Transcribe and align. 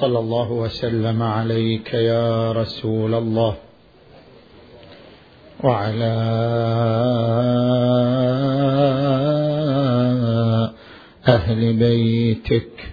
صلى 0.00 0.18
الله 0.18 0.52
وسلم 0.52 1.22
عليك 1.22 1.94
يا 1.94 2.52
رسول 2.52 3.14
الله 3.14 3.54
وعلى 5.64 6.14
أهل 11.28 11.72
بيتك 11.72 12.92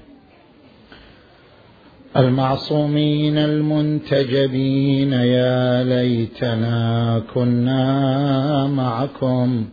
المعصومين 2.18 3.38
المنتجبين 3.38 5.14
يا 5.14 5.84
ليتنا 5.84 7.24
كنا 7.34 8.68
معكم 8.68 9.66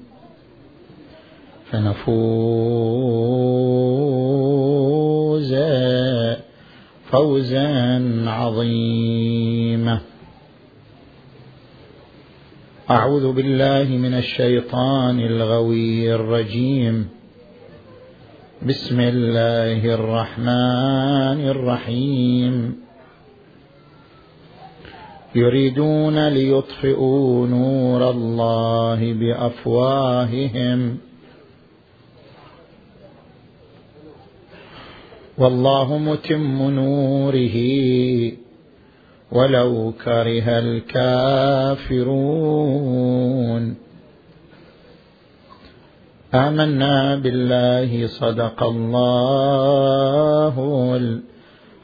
فنفوز 4.15 5.55
فوزا 7.15 8.25
عظيما. 8.27 10.01
أعوذ 12.91 13.33
بالله 13.33 13.85
من 13.85 14.15
الشيطان 14.15 15.21
الغوي 15.21 16.15
الرجيم. 16.15 17.09
بسم 18.69 19.01
الله 19.01 19.95
الرحمن 19.95 21.49
الرحيم. 21.49 22.77
يريدون 25.35 26.29
ليطفئوا 26.29 27.47
نور 27.47 28.11
الله 28.11 29.13
بأفواههم. 29.13 30.99
والله 35.39 35.99
متم 35.99 36.71
نوره. 36.71 37.57
ولو 39.33 39.93
كره 40.05 40.59
الكافرون. 40.59 42.05
آمنا 46.35 47.17
بالله 47.17 48.07
صدق 48.07 48.63
الله 48.63 50.55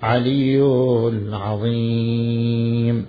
العلي 0.03 0.63
العظيم. 1.09 3.07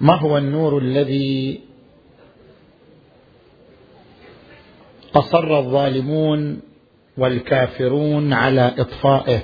ما 0.00 0.14
هو 0.14 0.38
النور 0.38 0.78
الذي 0.78 1.60
أصر 5.14 5.58
الظالمون 5.58 6.60
والكافرون 7.16 8.32
على 8.32 8.74
إطفائه؟ 8.78 9.42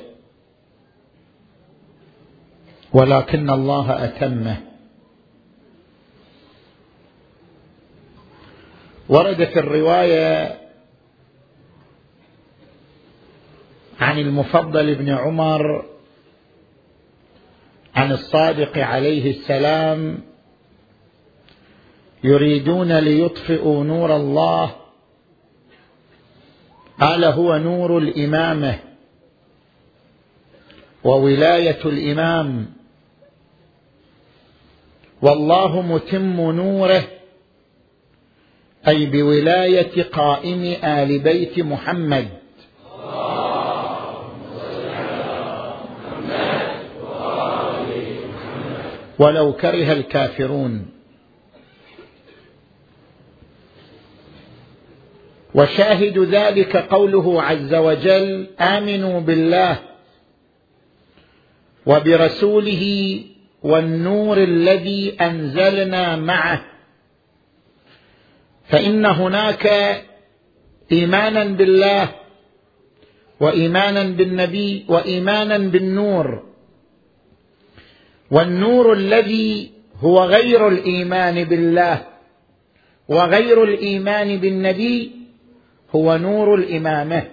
ولكن 2.93 3.51
الله 3.51 4.05
أتمه. 4.05 4.57
ورد 9.09 9.45
في 9.45 9.59
الرواية 9.59 10.59
عن 14.01 14.19
المفضل 14.19 14.95
بن 14.95 15.09
عمر 15.09 15.85
عن 17.95 18.13
الصادق 18.13 18.79
عليه 18.79 19.31
السلام 19.31 20.32
يريدون 22.25 22.99
ليطفئوا 22.99 23.85
نور 23.85 24.17
الله. 24.17 24.75
قال 27.01 27.25
هو 27.25 27.57
نور 27.57 27.99
الإمامة 27.99 28.79
وولاية 31.05 31.79
الإمام. 31.85 32.67
والله 35.23 35.83
متم 35.83 36.51
نوره 36.51 37.05
أي 38.89 39.07
بولاية 39.07 40.03
قائم 40.03 40.85
آل 40.85 41.19
بيت 41.19 41.59
محمد. 41.59 42.29
ولو 49.19 49.53
كره 49.53 49.93
الكافرون. 49.93 51.02
وشاهد 55.55 56.19
ذلك 56.19 56.77
قوله 56.77 57.43
عز 57.43 57.75
وجل 57.75 58.47
آمنوا 58.61 59.21
بالله 59.21 59.79
وبرسوله 61.87 62.85
والنور 63.63 64.39
الذي 64.39 65.17
أنزلنا 65.21 66.17
معه. 66.17 66.65
فإن 68.65 69.07
هناك 69.07 69.67
إيمانا 70.93 71.45
بالله 71.45 72.09
وإيمانا 73.41 74.03
بالنبي 74.03 74.85
وإيمانا 74.89 75.59
بالنور. 75.59 76.43
والنور 78.31 78.93
الذي 78.93 79.71
هو 79.97 80.25
غير 80.25 80.69
الإيمان 80.69 81.45
بالله 81.45 82.07
وغير 83.09 83.65
الإيمان 83.65 84.37
بالنبي 84.37 85.22
هو 85.95 86.17
نور 86.17 86.55
الإمامة 86.55 87.25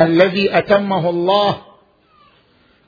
الذي 0.00 0.58
أتمه 0.58 1.10
الله 1.10 1.62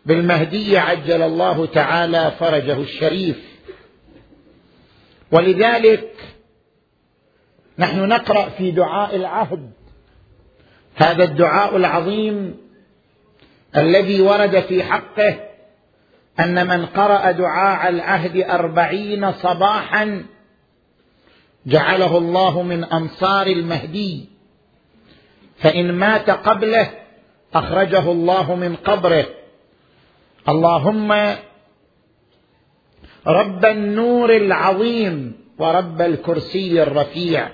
بالمهدي 0.06 0.78
عجل 0.78 1.22
الله 1.22 1.66
تعالى 1.66 2.32
فرجه 2.38 2.80
الشريف. 2.80 3.58
ولذلك 5.32 6.10
نحن 7.78 8.08
نقرأ 8.08 8.48
في 8.48 8.70
دعاء 8.70 9.16
العهد 9.16 9.70
هذا 10.96 11.24
الدعاء 11.24 11.76
العظيم 11.76 12.56
الذي 13.76 14.20
ورد 14.20 14.60
في 14.60 14.82
حقه 14.82 15.40
أن 16.40 16.66
من 16.66 16.86
قرأ 16.86 17.30
دعاء 17.30 17.88
العهد 17.88 18.36
أربعين 18.36 19.32
صباحا 19.32 20.24
جعله 21.66 22.18
الله 22.18 22.62
من 22.62 22.84
أنصار 22.84 23.46
المهدي. 23.46 24.28
فإن 25.60 25.92
مات 25.92 26.30
قبله 26.30 26.90
أخرجه 27.54 28.12
الله 28.12 28.54
من 28.54 28.76
قبره. 28.76 29.26
اللهم 30.48 31.36
رب 33.26 33.64
النور 33.64 34.36
العظيم 34.36 35.32
ورب 35.58 36.00
الكرسي 36.00 36.82
الرفيع. 36.82 37.48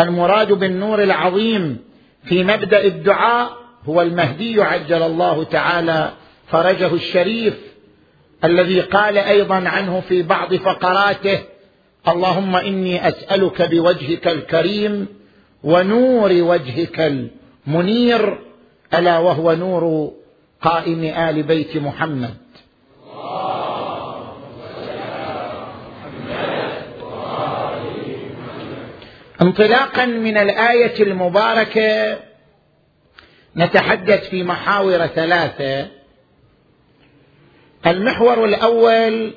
المراد 0.00 0.52
بالنور 0.52 1.02
العظيم 1.02 1.78
في 2.24 2.44
مبدأ 2.44 2.84
الدعاء 2.84 3.50
هو 3.84 4.02
المهدي 4.02 4.62
عجل 4.62 5.02
الله 5.02 5.44
تعالى 5.44 6.12
فرجه 6.46 6.94
الشريف 6.94 7.54
الذي 8.44 8.80
قال 8.80 9.18
أيضا 9.18 9.54
عنه 9.68 10.00
في 10.00 10.22
بعض 10.22 10.54
فقراته 10.54 11.38
اللهم 12.08 12.56
إني 12.56 13.08
أسألك 13.08 13.62
بوجهك 13.62 14.28
الكريم 14.28 15.06
ونور 15.66 16.32
وجهك 16.32 17.00
المنير 17.00 18.38
ألا 18.94 19.18
وهو 19.18 19.52
نور 19.52 20.12
قائم 20.60 21.04
آل 21.04 21.42
بيت 21.42 21.76
محمد. 21.76 22.34
انطلاقا 29.42 30.06
من 30.06 30.36
الآية 30.36 31.02
المباركة 31.02 32.18
نتحدث 33.56 34.28
في 34.28 34.42
محاور 34.42 35.06
ثلاثة. 35.06 35.88
المحور 37.86 38.44
الأول 38.44 39.34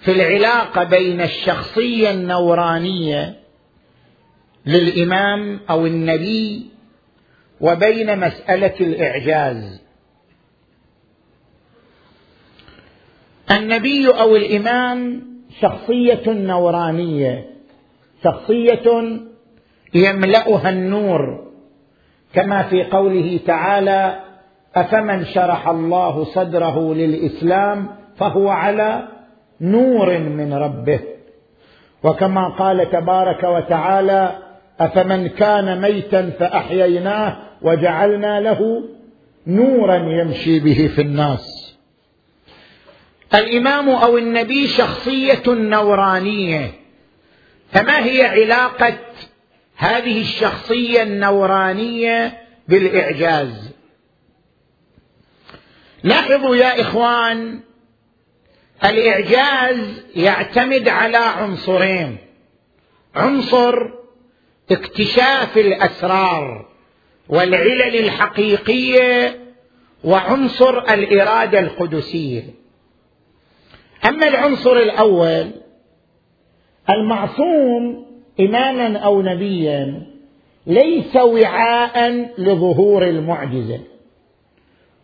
في 0.00 0.12
العلاقة 0.12 0.84
بين 0.84 1.20
الشخصية 1.20 2.10
النورانية 2.10 3.39
للإمام 4.66 5.60
أو 5.70 5.86
النبي 5.86 6.70
وبين 7.60 8.18
مسألة 8.18 8.74
الإعجاز. 8.80 9.80
النبي 13.50 14.08
أو 14.08 14.36
الإمام 14.36 15.22
شخصية 15.60 16.22
نورانية 16.26 17.50
شخصية 18.24 19.20
يملأها 19.94 20.70
النور 20.70 21.50
كما 22.34 22.62
في 22.62 22.84
قوله 22.84 23.40
تعالى 23.46 24.20
افمن 24.74 25.24
شرح 25.24 25.68
الله 25.68 26.24
صدره 26.24 26.94
للاسلام 26.94 27.88
فهو 28.16 28.48
على 28.48 29.08
نور 29.60 30.18
من 30.18 30.54
ربه. 30.54 31.00
وكما 32.04 32.48
قال 32.48 32.90
تبارك 32.90 33.44
وتعالى 33.44 34.49
أفمن 34.80 35.28
كان 35.28 35.80
ميتا 35.80 36.30
فأحييناه 36.30 37.38
وجعلنا 37.62 38.40
له 38.40 38.88
نورا 39.46 39.96
يمشي 39.96 40.60
به 40.60 40.90
في 40.94 41.00
الناس. 41.02 41.76
الإمام 43.34 43.88
أو 43.88 44.18
النبي 44.18 44.66
شخصية 44.66 45.42
نورانية 45.46 46.70
فما 47.72 48.04
هي 48.04 48.24
علاقة 48.24 48.98
هذه 49.76 50.20
الشخصية 50.20 51.02
النورانية 51.02 52.38
بالإعجاز؟ 52.68 53.70
لاحظوا 56.04 56.56
يا 56.56 56.80
إخوان 56.80 57.60
الإعجاز 58.84 60.04
يعتمد 60.16 60.88
على 60.88 61.16
عنصرين. 61.16 62.16
عنصر 63.14 63.99
اكتشاف 64.72 65.58
الأسرار 65.58 66.66
والعلل 67.28 67.96
الحقيقية 67.96 69.38
وعنصر 70.04 70.78
الإرادة 70.78 71.58
القدسية. 71.58 72.42
أما 74.08 74.28
العنصر 74.28 74.72
الأول 74.72 75.50
المعصوم 76.90 78.06
إماما 78.40 78.98
أو 78.98 79.22
نبيا 79.22 80.06
ليس 80.66 81.16
وعاء 81.16 82.28
لظهور 82.38 83.04
المعجزة. 83.08 83.80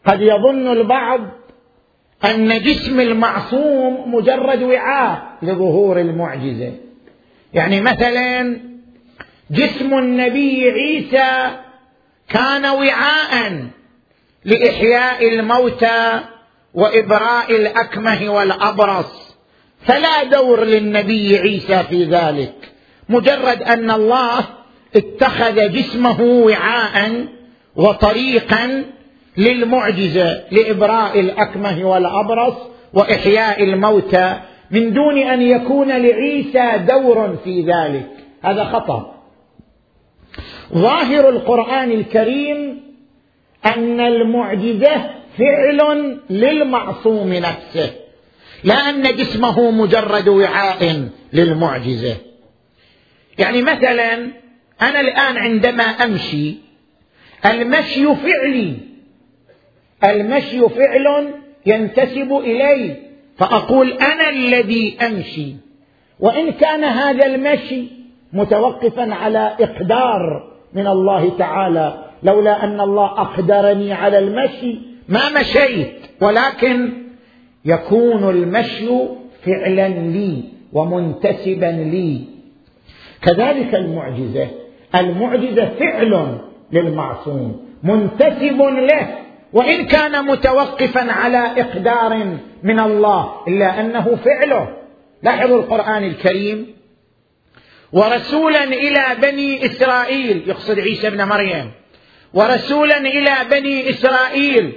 قد 0.06 0.22
يظن 0.22 0.72
البعض 0.72 1.20
أن 2.24 2.48
جسم 2.48 3.00
المعصوم 3.00 4.14
مجرد 4.14 4.62
وعاء 4.62 5.36
لظهور 5.42 6.00
المعجزة. 6.00 6.72
يعني 7.54 7.80
مثلا 7.80 8.60
جسم 9.50 9.98
النبي 9.98 10.70
عيسى 10.70 11.56
كان 12.28 12.66
وعاء 12.66 13.62
لإحياء 14.44 15.28
الموتى 15.28 16.20
وإبراء 16.74 17.56
الأكمه 17.56 18.30
والأبرص. 18.30 19.36
فلا 19.86 20.24
دور 20.24 20.64
للنبي 20.64 21.38
عيسى 21.38 21.82
في 21.82 22.04
ذلك 22.04 22.54
مجرد 23.08 23.62
أن 23.62 23.90
الله 23.90 24.44
اتخذ 24.96 25.72
جسمه 25.72 26.20
وعاء 26.20 27.26
وطريقا 27.76 28.84
للمعجزة 29.36 30.42
لإبراء 30.50 31.20
الأكمه 31.20 31.84
والأبرص 31.84 32.54
وإحياء 32.94 33.62
الموتى 33.62 34.40
من 34.70 34.92
دون 34.92 35.18
أن 35.18 35.42
يكون 35.42 35.88
لعيسى 35.88 36.78
دور 36.78 37.36
في 37.44 37.62
ذلك. 37.62 38.10
هذا 38.42 38.64
خطأ. 38.64 39.15
ظاهر 40.74 41.28
القرآن 41.28 41.90
الكريم 41.90 42.82
أن 43.66 44.00
المعجزة 44.00 45.10
فعل 45.38 46.18
للمعصوم 46.30 47.32
نفسه 47.32 47.90
لا 48.64 48.74
أن 48.74 49.02
جسمه 49.02 49.70
مجرد 49.70 50.28
وعاء 50.28 51.08
للمعجزة. 51.32 52.16
يعني 53.38 53.62
مثلا 53.62 54.14
أنا 54.82 55.00
الآن 55.00 55.36
عندما 55.36 55.82
أمشي 55.84 56.54
المشي 57.46 58.14
فعلي 58.14 58.74
المشي 60.04 60.68
فعل 60.68 61.34
ينتسب 61.66 62.32
إلي 62.32 62.96
فأقول 63.38 63.92
أنا 63.92 64.28
الذي 64.28 64.98
أمشي. 65.06 65.54
وإن 66.20 66.52
كان 66.52 66.84
هذا 66.84 67.26
المشي 67.26 67.84
متوقفا 68.32 69.14
على 69.14 69.56
إقدار 69.60 70.55
من 70.74 70.86
الله 70.86 71.38
تعالى. 71.38 72.04
لولا 72.22 72.64
أن 72.64 72.80
الله 72.80 73.04
أقدرني 73.04 73.92
على 73.92 74.18
المشي 74.18 74.78
ما 75.08 75.40
مشيت 75.40 75.92
ولكن 76.20 76.92
يكون 77.64 78.30
المشي 78.30 78.88
فعلا 79.44 79.88
لي 79.88 80.44
ومنتسبا 80.72 81.66
لي. 81.66 82.20
كذلك 83.22 83.74
المعجزة. 83.74 84.48
المعجزة 84.94 85.68
فعل 85.78 86.38
للمعصوم 86.72 87.66
منتسب 87.82 88.62
له. 88.62 89.08
وإن 89.52 89.84
كان 89.86 90.24
متوقفا 90.26 91.12
على 91.12 91.38
إقدار 91.38 92.36
من 92.62 92.80
الله 92.80 93.30
إلا 93.48 93.80
أنه 93.80 94.16
فعله. 94.16 94.68
لاحظوا 95.22 95.58
القرآن 95.58 96.04
الكريم. 96.04 96.75
ورسولا 97.92 98.64
إلى 98.64 99.04
بني 99.22 99.66
إسرائيل 99.66 100.42
يقصد 100.46 100.78
عيسى 100.78 101.06
ابن 101.06 101.24
مريم. 101.24 101.70
ورسولا 102.34 102.98
إلى 102.98 103.34
بني 103.50 103.90
إسرائيل 103.90 104.72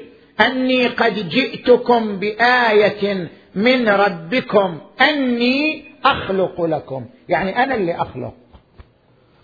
أني 0.45 0.88
قد 0.88 1.29
جئتكم 1.29 2.19
بآية 2.19 3.27
من 3.56 3.89
ربكم 3.89 4.77
أني 5.01 5.83
أخلق 6.06 6.61
لكم. 6.61 7.06
يعني 7.29 7.63
أنا 7.63 7.75
اللي 7.75 7.95
أخلق. 7.95 8.33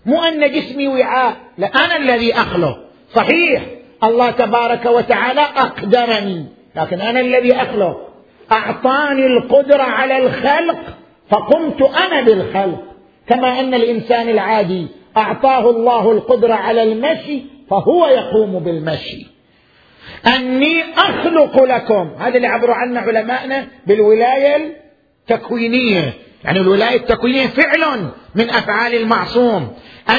مو 0.06 0.24
أن 0.24 0.52
جسمي 0.52 0.88
وعاء 0.88 1.36
لا 1.58 1.66
أنا 1.66 1.96
الذي 1.96 2.34
أخلق. 2.34 2.78
صحيح 3.14 3.62
الله 4.04 4.30
تبارك 4.30 4.86
وتعالى 4.86 5.40
أقدرني 5.40 6.46
لكن 6.76 7.00
أنا 7.00 7.20
الذي 7.20 7.54
أخلق. 7.54 8.12
أعطاني 8.52 9.26
القدرة 9.26 9.82
على 9.82 10.18
الخلق 10.18 10.78
فقمت 11.30 11.82
أنا 11.82 12.20
بالخلق. 12.22 12.95
كما 13.28 13.60
أن 13.60 13.74
الإنسان 13.74 14.28
العادي 14.28 14.86
أعطاه 15.16 15.70
الله 15.70 16.12
القدرة 16.12 16.54
على 16.54 16.82
المشي 16.82 17.42
فهو 17.70 18.06
يقوم 18.06 18.58
بالمشي. 18.58 19.26
أني 20.26 20.82
أخلق 20.96 21.64
لكم. 21.64 22.10
هذا 22.18 22.36
اللي 22.36 22.46
عبروا 22.46 22.74
عنه 22.74 23.00
علماءنا 23.00 23.66
بالولاية 23.86 24.76
التكوينية. 25.20 26.12
يعني 26.44 26.60
الولاية 26.60 26.96
التكوينية 26.96 27.46
فعل 27.46 28.10
من 28.34 28.50
أفعال 28.50 28.94
المعصوم. 28.94 29.68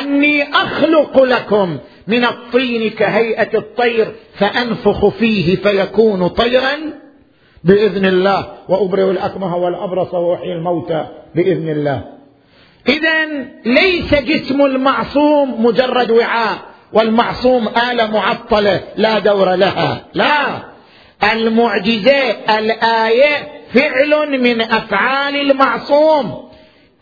أني 0.02 0.44
أخلق 0.44 1.24
لكم 1.24 1.78
من 2.08 2.26
الطين 2.26 2.90
كهيئة 2.90 3.58
الطير 3.58 4.16
فأنفخ 4.34 5.08
فيه 5.08 5.56
فيكون 5.56 6.28
طيرا 6.28 6.76
بإذن 7.64 8.06
الله. 8.06 8.48
وأبرئ 8.70 9.12
الأكمه 9.12 9.58
والأبرص 9.58 10.14
وأحيي 10.14 10.54
الموتى 10.54 11.06
بإذن 11.36 11.70
الله. 11.70 12.17
اذا 12.88 13.26
ليس 13.66 14.14
جسم 14.14 14.62
المعصوم 14.62 15.66
مجرد 15.66 16.12
وعاء 16.12 16.58
والمعصوم 16.94 17.68
آلة 17.92 18.12
معطلة 18.12 18.84
لا 18.96 19.20
دور 19.20 19.56
لها. 19.56 20.06
لا. 20.14 20.38
المعجزات 21.34 22.50
الآية 22.50 23.48
فعل 23.74 24.40
من 24.42 24.62
أفعال 24.62 25.36
المعصوم. 25.36 26.50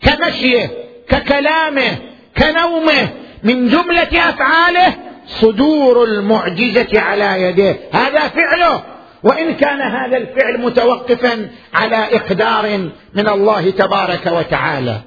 كمشيه 0.00 0.70
ككلامه 1.08 1.98
كنومه 2.38 3.08
من 3.42 3.68
جملة 3.68 4.28
أفعاله 4.28 4.94
صدور 5.26 6.04
المعجزة 6.04 7.00
على 7.00 7.42
يديه 7.42 7.80
هذا 7.92 8.20
فعله. 8.20 8.82
وإن 9.22 9.54
كان 9.54 9.80
هذا 9.80 10.16
الفعل 10.16 10.60
متوقفا 10.60 11.48
على 11.74 11.96
إقدار 11.96 12.78
من 13.14 13.28
الله 13.28 13.70
تبارك 13.70 14.26
وتعالى. 14.26 15.00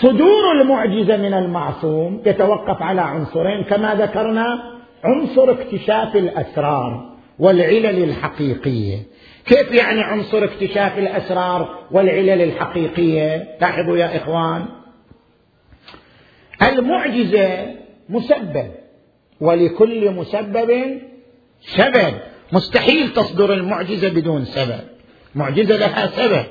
صدور 0.00 0.60
المعجزة 0.60 1.16
من 1.16 1.34
المعصوم 1.34 2.22
يتوقف 2.26 2.82
على 2.82 3.00
عنصرين 3.00 3.64
كما 3.64 3.94
ذكرنا 3.94 4.74
عنصر 5.04 5.50
اكتشاف 5.50 6.16
الأسرار 6.16 7.14
والعلل 7.38 8.04
الحقيقية. 8.04 8.98
كيف 9.46 9.72
يعني 9.72 10.02
عنصر 10.02 10.44
اكتشاف 10.44 10.98
الأسرار 10.98 11.78
والعلل 11.90 12.42
الحقيقية؟ 12.42 13.56
لاحظوا 13.60 13.96
يا 13.96 14.16
إخوان. 14.16 14.64
المعجزة 16.62 17.66
مسبب 18.08 18.70
ولكل 19.40 20.10
مسبب 20.10 21.00
سبب. 21.60 22.14
مستحيل 22.52 23.12
تصدر 23.12 23.54
المعجزة 23.54 24.08
بدون 24.08 24.44
سبب. 24.44 24.80
معجزة 25.34 25.76
لها 25.76 26.06
سبب. 26.06 26.44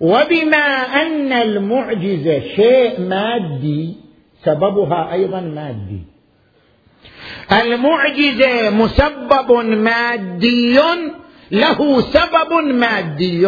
وبما 0.00 0.66
أن 1.02 1.32
المعجزه 1.32 2.40
شيء 2.40 3.00
مادي 3.00 3.96
سببها 4.44 5.12
أيضا 5.12 5.40
مادي. 5.40 6.02
المعجزه 7.52 8.70
مسبب 8.70 9.52
مادي 9.66 10.78
له 11.50 12.00
سبب 12.00 12.52
مادي. 12.52 13.46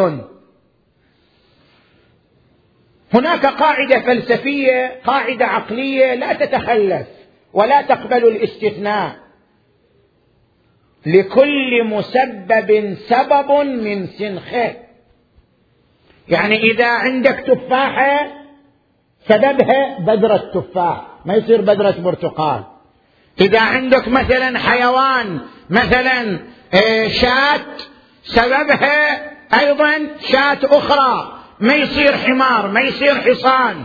هناك 3.15 3.47
قاعدة 3.47 4.01
فلسفية 4.01 5.01
قاعدة 5.05 5.47
عقلية 5.47 6.15
لا 6.15 6.33
تتخلف 6.33 7.07
ولا 7.53 7.83
تقبل 7.83 8.27
الاستثناء. 8.27 9.17
لكل 11.07 11.85
مسبب 11.85 12.95
سبب 12.95 13.51
من 13.67 14.07
سنخه. 14.07 14.86
يعني 16.29 16.63
إذا 16.63 16.87
عندك 16.87 17.45
تفاحة 17.47 18.27
سببها 19.29 19.99
بذرة 19.99 20.51
تفاح 20.55 21.07
ما 21.25 21.35
يصير 21.35 21.61
بذرة 21.61 21.95
برتقال. 22.01 22.65
إذا 23.41 23.61
عندك 23.61 24.09
مثلا 24.09 24.59
حيوان 24.59 25.39
مثلا 25.71 26.41
آه، 26.75 27.09
شاة 27.09 27.61
سببها 28.25 29.23
أيضا 29.61 29.93
شاة 30.21 30.59
أخرى 30.65 31.33
ما 31.61 31.75
يصير 31.75 32.13
حمار 32.13 32.69
ما 32.69 32.81
يصير 32.81 33.15
حصان. 33.15 33.85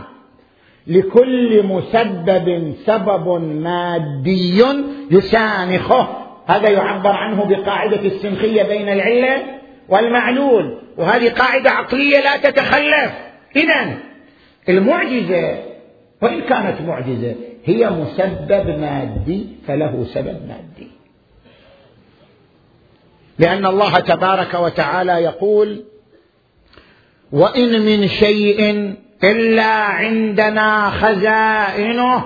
لكل 0.87 1.63
مسبب 1.63 2.75
سبب 2.85 3.27
مادي 3.61 4.63
يسانخه 5.11 6.07
هذا 6.47 6.69
يعبر 6.69 7.11
عنه 7.11 7.45
بقاعدة 7.45 8.01
السنخية 8.01 8.63
بين 8.63 8.89
العلة. 8.89 9.60
والمعلول. 9.89 10.77
وهذه 10.97 11.29
قاعدة 11.29 11.69
عقلية 11.69 12.19
لا 12.19 12.37
تتخلف. 12.37 13.11
إذا 13.55 13.97
المعجزة 14.69 15.57
وإن 16.21 16.41
كانت 16.41 16.81
معجزة 16.81 17.35
هي 17.65 17.89
مسبب 17.89 18.79
مادي 18.79 19.47
فله 19.67 20.05
سبب 20.13 20.39
مادي. 20.47 20.91
لأن 23.39 23.65
الله 23.65 23.99
تبارك 23.99 24.53
وتعالى 24.53 25.11
يقول 25.11 25.83
وإن 27.31 27.81
من 27.81 28.07
شيء 28.07 28.93
إلا 29.23 29.73
عندنا 29.73 30.89
خزائنه 30.89 32.25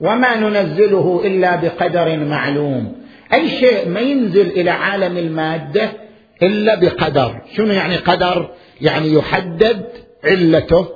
وما 0.00 0.36
ننزله 0.36 1.22
إلا 1.24 1.56
بقدر 1.56 2.18
معلوم. 2.18 3.06
أي 3.32 3.48
شيء 3.48 3.88
ما 3.88 4.00
ينزل 4.00 4.46
إلى 4.46 4.70
عالم 4.70 5.16
المادة 5.16 6.05
إلا 6.42 6.74
بقدر. 6.74 7.40
شنو 7.56 7.72
يعني 7.72 7.96
قدر؟ 7.96 8.48
يعني 8.80 9.12
يحدد 9.12 9.86
علته 10.24 10.88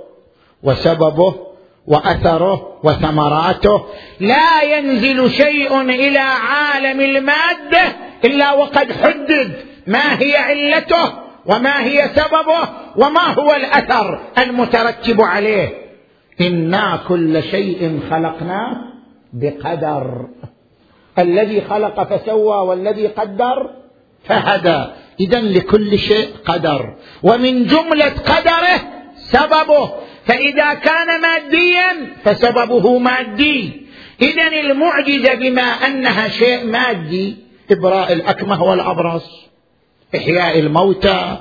وسببه 0.62 1.34
وأثره 1.86 2.78
وثمراته. 2.84 3.84
لا 4.20 4.62
ينزل 4.62 5.30
شيء 5.30 5.80
إلى 5.80 6.18
عالم 6.18 7.00
المادة 7.00 7.82
إلا 8.24 8.52
وقد 8.52 8.92
حدد 8.92 9.52
ما 9.86 10.20
هي 10.20 10.36
علته 10.36 11.12
وما 11.46 11.84
هي 11.84 12.10
سببه 12.14 12.68
وما 12.96 13.20
هو 13.20 13.54
الأثر 13.54 14.20
المترتب 14.38 15.20
عليه. 15.20 15.68
إنا 16.40 17.00
كل 17.08 17.42
شيء 17.42 18.00
خلقناه 18.10 18.76
بقدر. 19.32 20.28
الذي 21.18 21.60
خلق 21.60 22.02
فسوى 22.02 22.56
والذي 22.56 23.06
قدر 23.06 23.70
فهدى 24.24 24.84
اذا 25.20 25.40
لكل 25.40 25.98
شيء 25.98 26.28
قدر. 26.44 26.94
ومن 27.22 27.66
جملة 27.66 28.08
قدره 28.08 28.80
سببه. 29.16 29.92
فإذا 30.24 30.74
كان 30.74 31.20
ماديا 31.20 32.06
فسببه 32.24 32.98
مادي. 32.98 33.86
اذا 34.22 34.48
المعجزة 34.48 35.34
بما 35.34 35.62
أنها 35.62 36.28
شيء 36.28 36.64
مادي 36.66 37.36
إبراء 37.70 38.12
الأكمه 38.12 38.62
والأبرص 38.62 39.48
إحياء 40.16 40.58
الموتى 40.58 41.36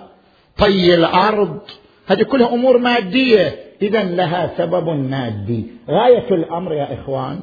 طي 0.58 0.96
الأرض 0.96 1.60
هذه 2.08 2.24
كلها 2.24 2.54
أمور 2.54 2.78
مادية. 2.78 3.56
اذا 3.82 4.04
لها 4.04 4.54
سبب 4.58 4.90
مادي. 4.90 5.66
غاية 5.90 6.30
الأمر 6.32 6.74
يا 6.74 6.94
إخوان 6.94 7.40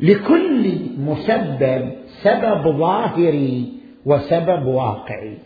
لكل 0.00 0.72
مسبب 0.98 1.92
سبب 2.22 2.78
ظاهري. 2.78 3.81
وسبب 4.06 4.66
واقعي 4.66 5.38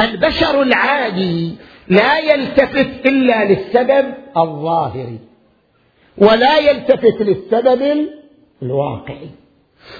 البشر 0.00 0.62
العادي 0.62 1.56
لا 1.88 2.18
يلتفت 2.18 3.06
إلا 3.06 3.44
للسبب 3.44 4.14
الظاهري 4.36 5.18
ولا 6.18 6.58
يلتفت 6.58 7.22
للسبب 7.22 8.08
الواقعي 8.62 9.30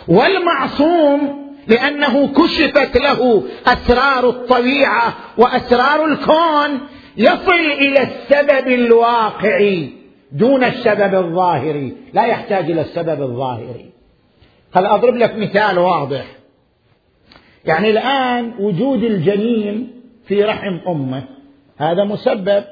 والمعصوم 0.09 1.49
لأنه 1.67 2.29
كشفت 2.29 2.97
له 2.97 3.43
أسرار 3.67 4.29
الطبيعة 4.29 5.15
وأسرار 5.39 6.05
الكون 6.05 6.81
يصل 7.17 7.73
إلى 7.81 8.03
السبب 8.03 8.69
الواقعي 8.69 9.91
دون 10.33 10.65
السبب 10.65 11.15
الظاهري 11.15 11.97
لا 12.13 12.27
يحتاج 12.27 12.71
إلى 12.71 12.81
السبب 12.81 13.23
الظاهري 13.23 13.91
هل 14.73 14.87
أضرب 14.87 15.17
لك 15.17 15.37
مثال 15.37 15.79
واضح؟ 15.79 16.38
يعني 17.69 17.91
الآن 17.91 18.53
وجود 18.59 19.03
الجنين 19.03 19.91
في 20.27 20.45
رحم 20.45 20.79
أمه. 20.89 21.23
هذا 21.77 22.05
مسبب 22.05 22.65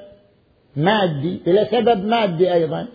مادي 0.76 1.41
إلى 1.47 1.69
سبب 1.71 2.07
مادي 2.07 2.53
أيضا. 2.53 2.87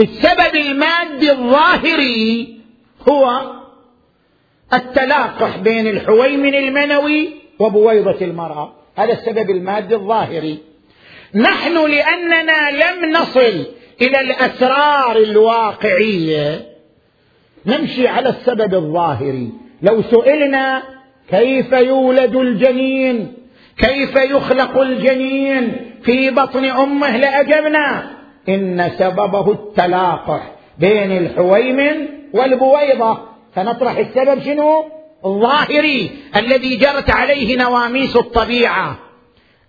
السبب 0.00 0.54
المادي 0.54 1.32
الظاهري 1.32 2.56
هو 3.08 3.52
التلاقح 4.74 5.56
بين 5.56 5.86
الحويمن 5.86 6.54
المنوي 6.54 7.28
وبويضة 7.58 8.24
المرأة. 8.24 8.72
هذا 8.96 9.12
السبب 9.12 9.50
المادي 9.50 9.94
الظاهري. 9.94 10.58
نحن 11.34 11.90
لأننا 11.90 12.70
لم 12.70 13.12
نصل 13.12 13.66
إلى 14.02 14.20
الأسرار 14.20 15.16
الواقعية 15.16 16.66
نمشي 17.66 18.08
على 18.08 18.28
السبب 18.28 18.74
الظاهري. 18.74 19.61
لو 19.82 20.02
سئلنا 20.02 20.82
كيف 21.30 21.72
يولد 21.72 22.36
الجنين 22.36 23.32
كيف 23.78 24.16
يخلق 24.16 24.78
الجنين 24.80 25.92
في 26.02 26.30
بطن 26.30 26.64
أمه 26.64 27.16
لأجبنا؟ 27.16 28.10
إن 28.48 28.90
سببه 28.98 29.52
التلاقح 29.52 30.52
بين 30.78 31.16
الحويمن 31.16 32.08
والبويضة. 32.34 33.18
فنطرح 33.54 33.96
السبب 33.96 34.42
شنو؟ 34.42 34.84
الظاهري 35.24 36.10
الذي 36.36 36.76
جرت 36.76 37.10
عليه 37.10 37.56
نواميس 37.56 38.16
الطبيعة. 38.16 38.98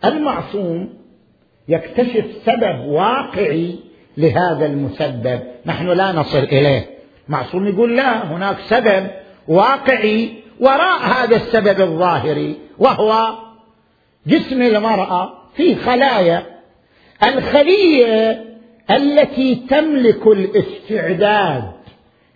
المعصوم 0.05 0.89
يكتشف 1.67 2.25
سبب 2.45 2.79
واقعي 2.85 3.75
لهذا 4.17 4.65
المسبب. 4.65 5.39
نحن 5.65 5.87
لا 5.87 6.11
نصل 6.11 6.43
إليه. 6.43 6.85
معصوم 7.27 7.67
يقول 7.67 7.97
لا 7.97 8.25
هناك 8.25 8.57
سبب. 8.69 9.07
واقعي 9.47 10.33
وراء 10.59 10.99
هذا 11.01 11.35
السبب 11.35 11.81
الظاهري 11.81 12.55
وهو 12.79 13.35
جسم 14.27 14.61
المرأة 14.61 15.33
فيه 15.55 15.75
خلايا 15.75 16.45
الخلية 17.23 18.43
التي 18.91 19.55
تملك 19.69 20.27
الاستعداد 20.27 21.71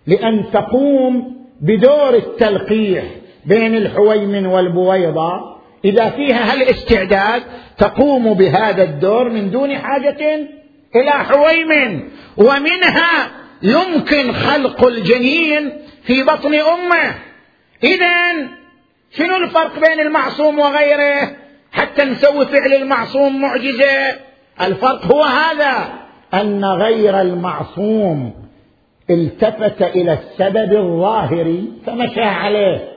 لأن 0.06 0.44
تقوم 0.52 1.36
بدور 1.60 2.14
التلقيح 2.14 3.04
بين 3.46 3.74
الحويمن 3.74 4.46
والبويضة. 4.46 5.58
إذا 5.84 6.10
فيها 6.10 6.52
هالاستعداد 6.52 7.42
تقوم 7.78 8.34
بهذا 8.34 8.82
الدور 8.82 9.30
من 9.30 9.50
دون 9.50 9.76
حاجة 9.76 10.48
إلى 10.96 11.10
حويمن 11.10 12.08
ومنها 12.36 13.30
يمكن 13.62 14.32
خلق 14.32 14.86
الجنين 14.86 15.72
في 16.08 16.22
بطن 16.22 16.54
أمة. 16.54 17.14
اذا 17.84 18.48
شنو 19.10 19.36
الفرق 19.36 19.72
بين 19.88 20.00
المعصوم 20.00 20.58
وغيره؟ 20.58 21.30
حتى 21.72 22.04
نسوي 22.04 22.46
فعل 22.46 22.72
المعصوم 22.72 23.40
معجزة. 23.40 24.18
الفرق 24.60 25.04
هو 25.04 25.22
هذا 25.22 25.88
أن 26.34 26.64
غير 26.64 27.20
المعصوم 27.20 28.32
التفت 29.10 29.82
إلى 29.82 30.12
السبب 30.12 30.72
الظاهري 30.72 31.72
فمشى 31.86 32.22
عليه. 32.22 32.88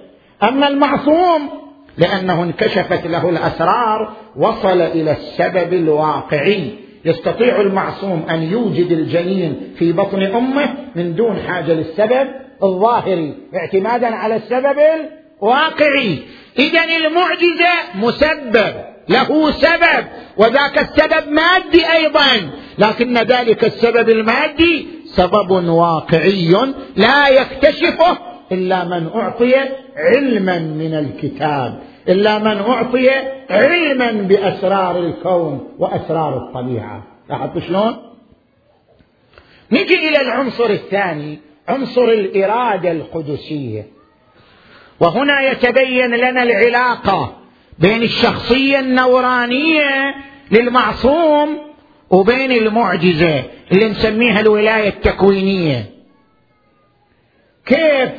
أما 0.43 0.67
المعصوم 0.67 1.49
لأنه 1.97 2.43
انكشفت 2.43 3.07
له 3.07 3.29
الأسرار 3.29 4.13
وصل 4.35 4.81
إلى 4.81 5.11
السبب 5.11 5.73
الواقعي. 5.73 6.71
يستطيع 7.05 7.61
المعصوم 7.61 8.25
أن 8.29 8.43
يوجد 8.43 8.91
الجنين 8.91 9.73
في 9.77 9.91
بطن 9.91 10.23
أمه 10.23 10.73
من 10.95 11.15
دون 11.15 11.39
حاجة 11.47 11.73
للسبب 11.73 12.27
الظاهري 12.63 13.33
اعتمادا 13.55 14.07
على 14.07 14.35
السبب 14.35 14.77
الواقعي. 15.41 16.19
اذا 16.59 16.83
المعجزة 16.83 17.73
مسبب 17.95 18.73
له 19.09 19.51
سبب 19.51 20.05
وذاك 20.37 20.79
السبب 20.79 21.31
مادي 21.31 21.91
أيضا 21.91 22.51
لكن 22.77 23.17
ذلك 23.17 23.65
السبب 23.65 24.09
المادي 24.09 24.87
سبب 25.05 25.51
واقعي 25.51 26.51
لا 26.95 27.27
يكتشفه 27.27 28.17
إلا 28.51 28.83
من 28.83 29.07
أعطي 29.15 29.55
علما 29.97 30.59
من 30.59 30.93
الكتاب 30.93 31.79
إلا 32.09 32.39
من 32.39 32.57
أعطي 32.57 33.09
علما 33.49 34.11
بأسرار 34.11 34.99
الكون 34.99 35.75
وأسرار 35.79 36.37
الطبيعة. 36.37 37.03
لاحظت 37.29 37.59
شلون؟ 37.59 37.97
نجي 39.71 40.09
إلى 40.09 40.21
العنصر 40.21 40.69
الثاني 40.69 41.39
عنصر 41.67 42.03
الإرادة 42.03 42.91
القدسية. 42.91 43.87
وهنا 44.99 45.41
يتبين 45.41 46.15
لنا 46.15 46.43
العلاقة 46.43 47.37
بين 47.79 48.03
الشخصية 48.03 48.79
النورانية 48.79 50.15
للمعصوم 50.51 51.59
وبين 52.09 52.51
المعجزة 52.51 53.43
اللي 53.71 53.89
نسميها 53.89 54.39
الولاية 54.39 54.89
التكوينية. 54.89 55.89
كيف؟ 57.65 58.11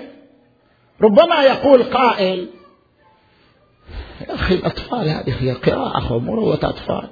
ربما 1.02 1.42
يقول 1.42 1.82
قائل 1.82 2.48
يا 4.28 4.34
أخي 4.34 4.54
الأطفال 4.54 5.08
هذه 5.08 5.34
هي 5.40 5.52
قراءة 5.52 6.18
مروه 6.18 6.54
أطفال. 6.54 7.10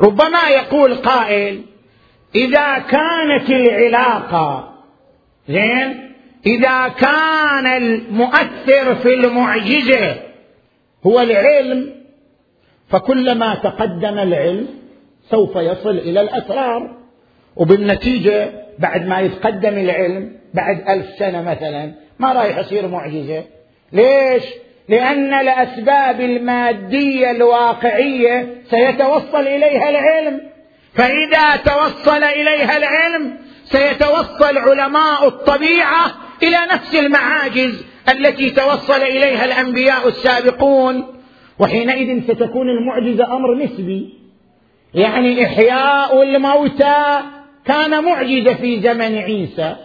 ربما 0.00 0.48
يقول 0.48 0.94
قائل 0.94 1.62
إذا 2.34 2.78
كانت 2.78 3.50
العلاقة 3.50 4.75
زين؟ 5.48 6.12
إذا 6.46 6.88
كان 6.88 7.66
المؤثر 7.66 8.94
في 8.94 9.14
المعجزة 9.14 10.16
هو 11.06 11.20
العلم 11.20 11.92
فكلما 12.88 13.54
تقدم 13.54 14.18
العلم 14.18 14.68
سوف 15.30 15.56
يصل 15.56 15.98
إلى 15.98 16.20
الأسرار. 16.20 16.96
وبالنتيجة 17.56 18.50
بعد 18.78 19.06
ما 19.06 19.20
يتقدم 19.20 19.78
العلم 19.78 20.32
بعد 20.54 20.88
ألف 20.88 21.06
سنة 21.18 21.42
مثلا 21.42 21.92
ما 22.18 22.32
راح 22.32 22.58
يصير 22.58 22.88
معجزة. 22.88 23.44
ليش؟ 23.92 24.42
لأن 24.88 25.34
الأسباب 25.34 26.20
المادية 26.20 27.30
الواقعية 27.30 28.48
سيتوصل 28.70 29.40
إليها 29.40 29.90
العلم. 29.90 30.40
فإذا 30.94 31.56
توصل 31.56 32.24
إليها 32.24 32.76
العلم 32.76 33.45
سيتوصل 33.70 34.58
علماء 34.58 35.28
الطبيعة 35.28 36.14
إلى 36.42 36.58
نفس 36.72 36.94
المعاجز 36.94 37.84
التي 38.08 38.50
توصل 38.50 39.02
إليها 39.02 39.44
الأنبياء 39.44 40.08
السابقون. 40.08 41.06
وحينئذ 41.58 42.22
ستكون 42.22 42.68
المعجزة 42.68 43.36
أمر 43.36 43.54
نسبي 43.54 44.14
يعني 44.94 45.46
إحياء 45.46 46.22
الموتى 46.22 47.20
كان 47.64 48.04
معجزة 48.04 48.54
في 48.54 48.80
زمن 48.80 49.18
عيسى. 49.18 49.76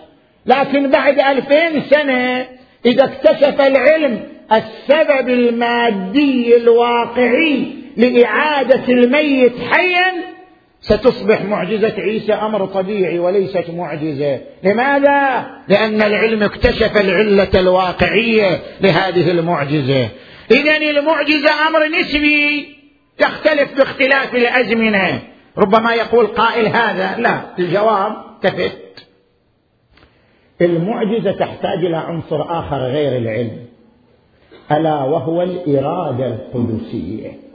لكن 0.46 0.90
بعد 0.90 1.20
ألفين 1.20 1.82
سنة 1.90 2.48
إذا 2.86 3.04
اكتشف 3.04 3.62
العلم 3.62 4.24
السبب 4.52 5.30
المادي 5.30 6.58
الواقعي 6.58 7.68
لإعادة 7.98 8.94
الميت 8.94 9.54
حيا 9.72 10.14
ستصبح 10.82 11.42
معجزة 11.42 11.94
عيسى 11.98 12.34
أمر 12.34 12.66
طبيعي 12.66 13.20
وليست 13.20 13.66
معجزة. 13.70 14.40
لماذا؟ 14.64 15.46
لأن 15.68 16.02
العلم 16.02 16.44
اكتشف 16.44 17.02
العلة 17.02 17.50
الواقعية 17.56 18.62
لهذه 18.82 19.32
المعجزة. 19.32 20.10
اذا 20.52 20.78
المعجزة 20.78 21.68
أمر 21.68 21.88
نسبي 22.00 22.68
تختلف 23.18 23.78
باختلاف 23.78 24.36
الأزمنة. 24.36 25.20
ربما 25.58 25.94
يقول 25.94 26.28
قائل 26.28 26.68
هذا. 26.68 27.16
لا 27.18 27.42
الجواب 27.60 28.14
تفت. 28.42 29.08
المعجزة 30.62 31.32
تحتاج 31.32 31.86
إلى 31.86 31.98
عنصر 31.98 32.60
آخر 32.60 32.78
غير 32.78 33.18
العلم. 33.18 33.66
ألا 34.72 34.96
وهو 34.96 35.42
الإرادة 35.42 36.26
القدسية. 36.28 37.51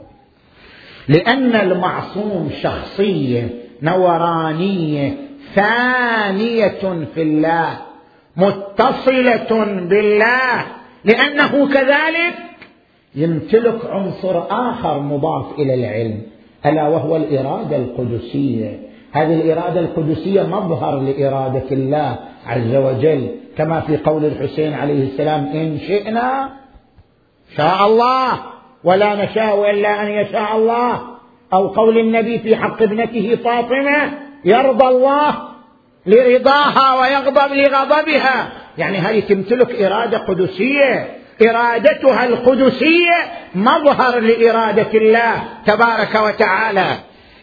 لأن 1.09 1.55
المعصوم 1.55 2.49
شخصية 2.61 3.49
نورانية 3.83 5.17
ثانية 5.55 7.05
في 7.15 7.21
الله 7.21 7.77
متصلة 8.37 9.65
بالله 9.89 10.65
لأنه 11.05 11.73
كذلك 11.73 12.35
يمتلك 13.15 13.85
عنصر 13.85 14.43
آخر 14.51 14.99
مضاف 14.99 15.59
إلى 15.59 15.73
العلم 15.73 16.21
ألا 16.65 16.87
وهو 16.87 17.15
الإرادة 17.15 17.75
القدسية. 17.75 18.79
هذه 19.11 19.33
الإرادة 19.33 19.79
القدسية 19.79 20.43
مظهر 20.43 20.99
لإرادة 20.99 21.71
الله 21.71 22.19
عز 22.45 22.75
وجل 22.75 23.29
كما 23.57 23.79
في 23.79 23.97
قول 23.97 24.25
الحسين 24.25 24.73
عليه 24.73 25.03
السلام 25.03 25.45
إن 25.45 25.79
شئنا 25.79 26.49
شاء 27.55 27.85
الله 27.87 28.39
ولا 28.83 29.25
نشاء 29.25 29.71
إلا 29.71 30.03
أن 30.03 30.07
يشاء 30.07 30.55
الله. 30.55 31.01
أو 31.53 31.67
قول 31.67 31.97
النبي 31.97 32.39
في 32.39 32.55
حق 32.55 32.81
ابنته 32.81 33.37
فاطمة 33.43 34.11
يرضى 34.45 34.87
الله 34.87 35.35
لرضاها 36.05 37.01
ويغضب 37.01 37.53
لغضبها. 37.53 38.49
يعني 38.77 38.97
هذه 38.97 39.19
تمتلك 39.19 39.81
إرادة 39.81 40.17
قدسية. 40.17 41.17
إرادتها 41.41 42.25
القدسية 42.25 43.15
مظهر 43.55 44.19
لإرادة 44.19 44.91
الله 44.93 45.43
تبارك 45.65 46.15
وتعالى. 46.15 46.85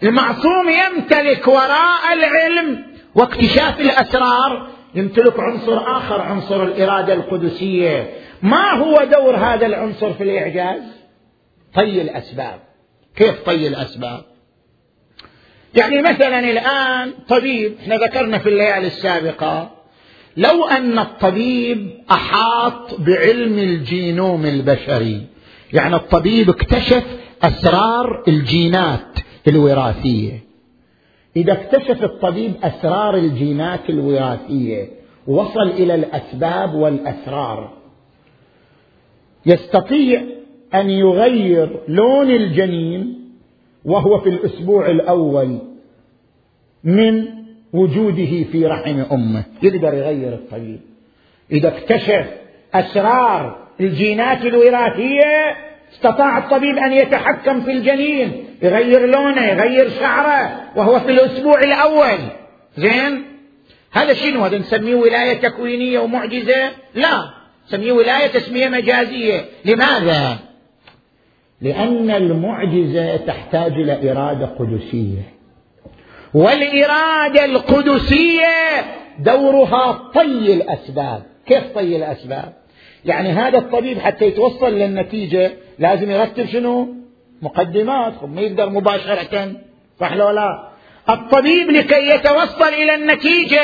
المعصوم 0.02 0.68
يمتلك 0.68 1.48
وراء 1.48 2.12
العلم 2.12 2.84
واكتشاف 3.14 3.80
الأسرار. 3.80 4.66
يمتلك 4.94 5.40
عنصر 5.40 5.96
آخر 5.96 6.20
عنصر 6.20 6.62
الإرادة 6.62 7.12
القدسية. 7.12 8.10
ما 8.42 8.70
هو 8.70 9.04
دور 9.04 9.36
هذا 9.36 9.66
العنصر 9.66 10.12
في 10.12 10.24
الإعجاز؟ 10.24 10.93
طي 11.74 12.02
الأسباب. 12.02 12.60
كيف 13.16 13.42
طي 13.46 13.68
الأسباب؟ 13.68 14.24
يعني 15.74 16.02
مثلا 16.02 16.38
الآن 16.38 17.12
طبيب 17.28 17.74
إحنا 17.80 17.96
ذكرنا 17.96 18.38
في 18.38 18.48
الليالي 18.48 18.86
السابقة 18.86 19.70
لو 20.36 20.64
أن 20.64 20.98
الطبيب 20.98 21.90
أحاط 22.10 23.00
بعلم 23.00 23.58
الجينوم 23.58 24.46
البشري 24.46 25.26
يعني 25.72 25.96
الطبيب 25.96 26.50
اكتشف 26.50 27.04
أسرار 27.42 28.24
الجينات 28.28 29.18
الوراثية. 29.48 30.44
إذا 31.36 31.52
اكتشف 31.52 32.04
الطبيب 32.04 32.52
أسرار 32.62 33.16
الجينات 33.16 33.90
الوراثية 33.90 34.88
وصل 35.26 35.68
إلى 35.68 35.94
الأسباب 35.94 36.74
والأسرار. 36.74 37.72
يستطيع 39.46 40.22
أن 40.74 40.90
يغير 40.90 41.80
لون 41.88 42.30
الجنين 42.30 43.30
وهو 43.84 44.20
في 44.20 44.28
الأسبوع 44.28 44.86
الأول 44.86 45.58
من 46.84 47.24
وجوده 47.72 48.44
في 48.52 48.66
رحم 48.66 49.02
أمه. 49.12 49.44
يقدر 49.62 49.94
يغير 49.94 50.32
الطبيب 50.32 50.80
إذا 51.52 51.68
اكتشف 51.68 52.26
أسرار 52.74 53.58
الجينات 53.80 54.44
الوراثية 54.44 55.56
استطاع 55.92 56.38
الطبيب 56.38 56.78
أن 56.78 56.92
يتحكم 56.92 57.60
في 57.60 57.70
الجنين. 57.70 58.44
يغير 58.62 59.06
لونه 59.06 59.46
يغير 59.46 59.90
شعره 59.90 60.60
وهو 60.76 61.00
في 61.00 61.10
الأسبوع 61.10 61.60
الأول. 61.60 62.18
زين؟ 62.76 63.24
هذا 63.92 64.12
شنو؟ 64.12 64.44
هذا 64.44 64.58
نسميه 64.58 64.94
ولاية 64.94 65.40
تكوينية 65.40 65.98
ومعجزة؟ 65.98 66.70
لا. 66.94 67.30
نسميه 67.68 67.92
ولاية 67.92 68.26
تسمية 68.26 68.68
مجازية. 68.68 69.44
لماذا؟ 69.64 70.38
لأن 71.60 72.10
المعجزة 72.10 73.16
تحتاج 73.16 73.72
إلى 73.72 74.12
إرادة 74.12 74.46
قدسية. 74.46 75.34
والإرادة 76.34 77.44
القدسية 77.44 78.46
دورها 79.18 80.10
طي 80.14 80.54
الأسباب. 80.54 81.22
كيف 81.46 81.64
طي 81.74 81.96
الأسباب؟ 81.96 82.52
يعني 83.04 83.28
هذا 83.28 83.58
الطبيب 83.58 83.98
حتى 83.98 84.24
يتوصل 84.24 84.72
للنتيجة 84.72 85.52
لازم 85.78 86.10
يرتب 86.10 86.46
شنو؟ 86.46 86.88
مقدمات. 87.42 88.24
ما 88.24 88.40
يقدر 88.40 88.70
مباشرة 88.70 89.52
صح 90.00 90.12
لو 90.12 90.30
لا؟ 90.30 90.68
الطبيب 91.10 91.70
لكي 91.70 92.08
يتوصل 92.08 92.68
إلى 92.68 92.94
النتيجة 92.94 93.62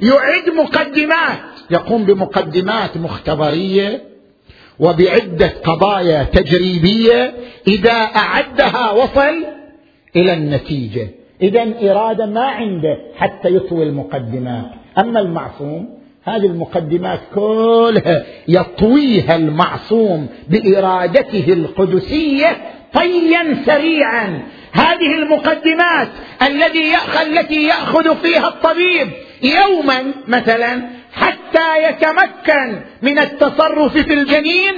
يعد 0.00 0.50
مقدمات. 0.56 1.38
يقوم 1.70 2.04
بمقدمات 2.04 2.96
مختبرية 2.96 4.09
وبعدة 4.80 5.52
قضايا 5.64 6.22
تجريبية 6.22 7.34
إذا 7.68 7.92
أعدها 7.92 8.90
وصل 8.90 9.44
إلى 10.16 10.34
النتيجة. 10.34 11.08
إذا 11.42 11.90
إرادة 11.90 12.26
ما 12.26 12.44
عنده 12.44 12.98
حتى 13.16 13.48
يطوي 13.48 13.82
المقدمات. 13.82 14.64
أما 14.98 15.20
المعصوم 15.20 15.88
هذه 16.24 16.46
المقدمات 16.46 17.20
كلها 17.34 18.24
يطويها 18.48 19.36
المعصوم 19.36 20.26
بإرادته 20.48 21.52
القدسية 21.52 22.56
طيا 22.94 23.62
سريعا. 23.66 24.42
هذه 24.72 25.14
المقدمات 25.22 26.08
الذي 26.42 26.92
التي 27.22 27.66
يأخذ 27.66 28.16
فيها 28.16 28.48
الطبيب 28.48 29.08
يوما 29.42 30.12
مثلا 30.28 30.82
حتى 31.12 31.88
يتمكن 31.88 32.80
من 33.02 33.18
التصرف 33.18 33.98
في 33.98 34.14
الجنين 34.14 34.74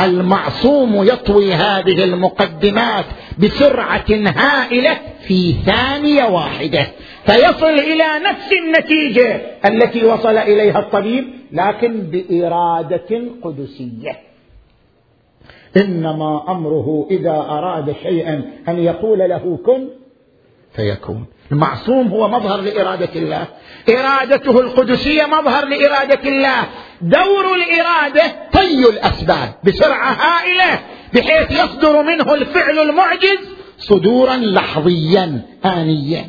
المعصوم 0.00 1.02
يطوي 1.04 1.52
هذه 1.52 2.04
المقدمات 2.04 3.04
بسرعة 3.38 4.04
هائلة 4.36 4.98
في 5.26 5.52
ثانية 5.52 6.24
واحدة. 6.24 6.86
فيصل 7.24 7.78
إلى 7.78 8.04
نفس 8.26 8.52
النتيجة 8.52 9.40
التي 9.64 10.04
وصل 10.04 10.36
إليها 10.36 10.78
الطبيب 10.78 11.24
لكن 11.52 12.00
بإرادة 12.00 13.22
قدسية. 13.42 14.18
إنما 15.76 16.44
أمره 16.48 17.06
إذا 17.10 17.30
أراد 17.30 17.94
شيئا 18.02 18.42
أن 18.68 18.78
يقول 18.78 19.18
له 19.18 19.58
كن 19.66 19.88
فيكون. 20.72 21.26
المعصوم 21.52 22.08
هو 22.08 22.28
مظهر 22.28 22.60
لإرادة 22.60 23.08
الله. 23.16 23.46
إرادته 23.88 24.60
القدسية 24.60 25.26
مظهر 25.26 25.64
لإرادة 25.64 26.28
الله. 26.28 26.66
دور 27.00 27.54
الإرادة 27.54 28.22
طي 28.52 28.90
الأسباب 28.90 29.54
بسرعة 29.64 30.12
هائلة 30.12 30.80
بحيث 31.14 31.50
يصدر 31.50 32.02
منه 32.02 32.34
الفعل 32.34 32.78
المعجز 32.78 33.38
صدورا 33.78 34.36
لحظيا 34.36 35.42
انيا. 35.64 36.24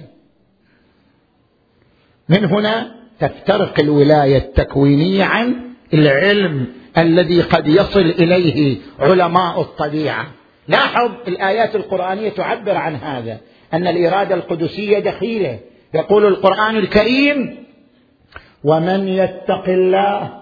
من 2.30 2.46
هنا 2.46 2.96
تفترق 3.20 3.80
الولاية 3.80 4.38
التكوينية 4.38 5.24
عن 5.24 5.56
العلم 5.94 6.68
الذي 6.98 7.42
قد 7.42 7.68
يصل 7.68 8.00
إليه 8.00 8.78
علماء 9.00 9.62
الطبيعة. 9.62 10.28
لاحظ 10.68 11.12
الآيات 11.28 11.76
القرآنية 11.76 12.30
تعبر 12.30 12.78
عن 12.78 12.96
هذا. 12.96 13.38
أن 13.74 13.88
الاراده 13.88 14.36
القدسيه 14.36 15.00
دخيله. 15.00 15.60
يقول 15.94 16.26
القرآن 16.26 16.78
الكريم 16.78 17.64
ومن 18.64 19.08
يتق 19.08 19.64
الله 19.68 20.42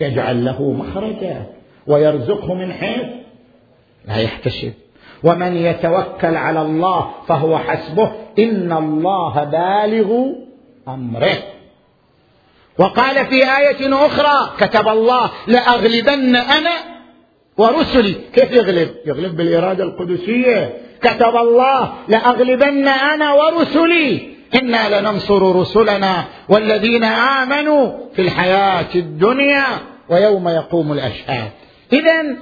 يجعل 0.00 0.44
له 0.44 0.72
مخرجا 0.72 1.46
ويرزقه 1.86 2.54
من 2.54 2.72
حيث 2.72 3.06
لا 4.08 4.16
يحتسب. 4.16 4.72
ومن 5.24 5.56
يتوكل 5.56 6.36
على 6.36 6.62
الله 6.62 7.10
فهو 7.28 7.58
حسبه 7.58 8.12
إن 8.38 8.72
الله 8.72 9.44
بالغ 9.44 10.26
أمره. 10.88 11.38
وقال 12.78 13.26
في 13.26 13.34
آية 13.34 14.06
أخرى 14.06 14.56
كتب 14.58 14.88
الله 14.88 15.30
لأغلبن 15.46 16.36
أنا 16.36 16.72
ورسلي. 17.58 18.14
كيف 18.32 18.52
يغلب؟ 18.52 18.90
يغلب 19.06 19.36
بالاراده 19.36 19.84
القدسية. 19.84 20.85
كتب 21.02 21.36
الله 21.36 21.92
لأغلبن 22.08 22.88
أنا 22.88 23.32
ورسلي. 23.32 24.36
إنا 24.54 25.00
لننصر 25.00 25.56
رسلنا 25.60 26.24
والذين 26.48 27.04
آمنوا 27.04 27.92
في 28.14 28.22
الحياة 28.22 28.94
الدنيا 28.94 29.66
ويوم 30.08 30.48
يقوم 30.48 30.92
الأشهاد. 30.92 31.50
اذا 31.92 32.36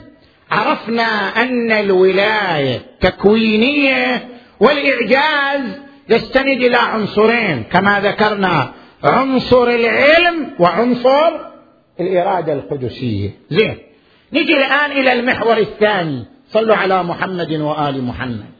عرفنا 0.50 1.42
أن 1.42 1.72
الولاية 1.72 2.82
تكوينية 3.00 4.28
والإعجاز 4.60 5.60
يستند 6.08 6.62
إلى 6.62 6.76
عنصرين 6.76 7.62
كما 7.72 8.00
ذكرنا 8.00 8.72
عنصر 9.04 9.68
العلم 9.68 10.50
وعنصر 10.58 11.30
الإرادة 12.00 12.52
القدسية. 12.52 13.30
زين 13.50 13.78
نجي 14.32 14.56
الآن 14.56 14.90
إلى 14.90 15.12
المحور 15.12 15.58
الثاني. 15.58 16.24
صلوا 16.54 16.76
على 16.76 17.02
محمد 17.02 17.52
وآل 17.52 18.04
محمد. 18.04 18.50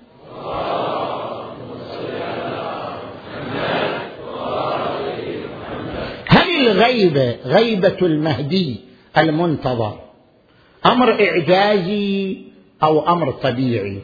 هل 6.27 6.67
الغيبه 6.67 7.37
غيبة 7.45 7.97
المهدي 8.03 8.81
المنتظر؟ 9.19 9.99
أمر 10.87 11.29
إعجازي 11.29 12.39
أو 12.83 13.09
أمر 13.09 13.31
طبيعي؟ 13.31 14.01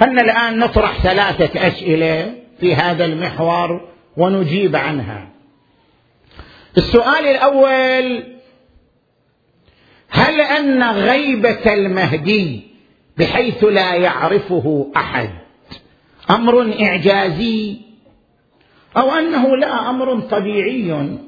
خلنا 0.00 0.22
الآن 0.22 0.58
نطرح 0.58 1.02
ثلاثة 1.02 1.68
أسئلة 1.68 2.34
في 2.60 2.74
هذا 2.74 3.04
المحور 3.04 3.88
ونجيب 4.16 4.76
عنها. 4.76 5.28
السؤال 6.78 7.26
الأول 7.26 8.22
هل 10.30 10.40
أن 10.40 10.82
غيبة 10.82 11.74
المهدي 11.74 12.60
بحيث 13.18 13.64
لا 13.64 13.94
يعرفه 13.94 14.92
أحد 14.96 15.30
أمر 16.30 16.82
إعجازي؟ 16.82 17.76
أو 18.96 19.10
أنه 19.10 19.56
لا 19.56 19.90
أمر 19.90 20.20
طبيعي. 20.20 21.18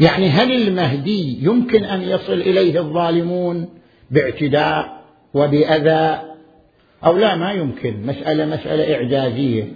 يعني 0.00 0.28
هل 0.28 0.52
المهدي 0.52 1.44
يمكن 1.44 1.84
أن 1.84 2.02
يصل 2.02 2.32
إليه 2.32 2.80
الظالمون 2.80 3.68
باعتداء 4.10 5.02
وبأذى؟ 5.34 6.20
أو 7.04 7.16
لا 7.16 7.36
ما 7.36 7.52
يمكن. 7.52 8.06
مسألة 8.06 8.46
مسألة 8.46 8.94
إعجازية. 8.94 9.72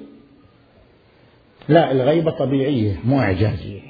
لا 1.69 1.93
الغيبة 1.93 2.31
طبيعية 2.31 3.01
مو 3.05 3.21
إعجازية. 3.21 3.81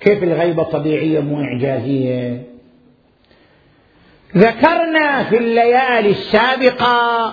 كيف 0.00 0.22
الغيبة 0.22 0.62
طبيعية 0.62 1.20
مو 1.20 1.40
إعجازية؟ 1.40 2.55
ذكرنا 4.36 5.24
في 5.24 5.38
الليالي 5.38 6.10
السابقة 6.10 7.26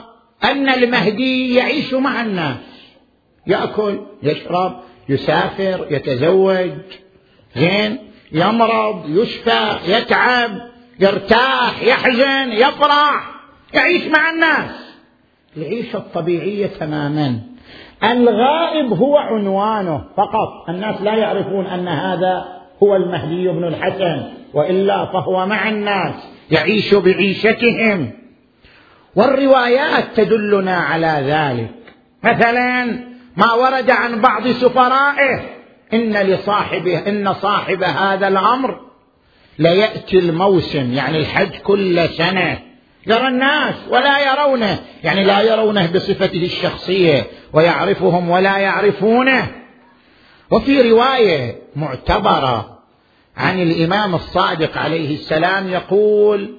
أن 0.44 0.70
المهدي 0.70 1.56
يعيش 1.56 1.94
مع 1.94 2.22
الناس. 2.22 2.58
يأكل 3.48 4.00
يشرب 4.24 4.80
يسافر 5.10 5.88
يتزوج 5.90 6.72
زين 7.56 7.98
يمرض 8.32 9.10
يشفى 9.10 9.78
يتعب 9.88 10.52
يرتاح 11.00 11.84
يحزن 11.84 12.52
يفرح 12.52 13.34
يعيش 13.74 14.04
مع 14.08 14.30
الناس. 14.30 14.94
العيشة 15.58 15.98
الطبيعية 15.98 16.68
تماما. 16.68 17.40
الغائب 18.04 18.94
هو 18.94 19.18
عنوانه 19.18 20.04
فقط. 20.18 20.70
الناس 20.70 21.02
لا 21.02 21.16
يعرفون 21.16 21.66
أن 21.66 21.88
هذا 21.88 22.46
هو 22.84 22.96
المهدي 22.96 23.48
بن 23.48 23.64
الحسن 23.64 24.24
وإلا 24.54 25.06
فهو 25.06 25.46
مع 25.46 25.70
الناس. 25.70 26.33
يعيش 26.52 26.94
بعيشتهم. 26.94 28.12
والروايات 29.16 30.04
تدلنا 30.16 30.76
على 30.78 31.24
ذلك. 31.26 31.72
مثلا 32.24 32.86
ما 33.38 33.54
ورد 33.54 33.92
عن 33.92 34.22
بعض 34.22 34.48
سفرائه 34.48 35.42
إن 35.94 36.18
لصاحبه 36.18 37.08
إن 37.08 37.34
صاحب 37.34 37.84
هذا 37.84 38.28
الأمر 38.28 38.80
ليأتي 39.60 40.20
الموسم 40.20 40.94
يعني 40.94 41.18
الحج 41.18 41.52
كل 41.64 42.10
سنة. 42.10 42.60
يرى 43.08 43.28
الناس 43.28 43.76
ولا 43.90 44.32
يرونه 44.32 44.80
يعني 45.04 45.24
لا 45.24 45.42
يرونه 45.42 45.92
بصفته 45.92 46.46
الشخصية 46.46 47.28
ويعرفهم 47.54 48.30
ولا 48.30 48.58
يعرفونه. 48.58 49.48
وفي 50.52 50.92
رواية 50.92 51.56
معتبرة 51.76 52.73
عن 53.38 53.62
الإمام 53.62 54.16
الصادق 54.16 54.78
عليه 54.78 55.16
السلام 55.16 55.70
يقول 55.70 56.56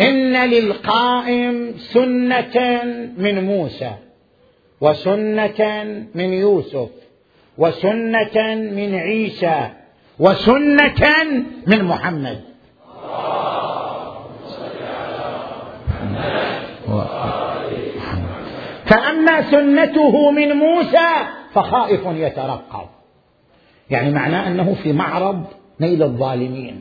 إن 0.00 0.50
للقائم 0.50 1.74
سنة 1.78 2.82
من 3.18 3.44
موسى 3.44 3.90
وسنة 4.80 5.84
من 6.14 6.32
يوسف 6.32 6.88
وسنة 7.58 8.54
من 8.54 8.94
عيسى 8.94 9.68
وسنة 10.18 11.06
من 11.66 11.84
محمد. 11.84 12.40
فأما 18.86 19.50
سنته 19.50 20.30
من 20.30 20.52
موسى 20.52 21.08
فخائف 21.52 22.00
يترقب. 22.06 22.88
يعني 23.90 24.10
معناه 24.10 24.48
أنه 24.48 24.74
في 24.82 24.92
معرض 24.92 25.44
نيل 25.80 26.02
الظالمين. 26.02 26.80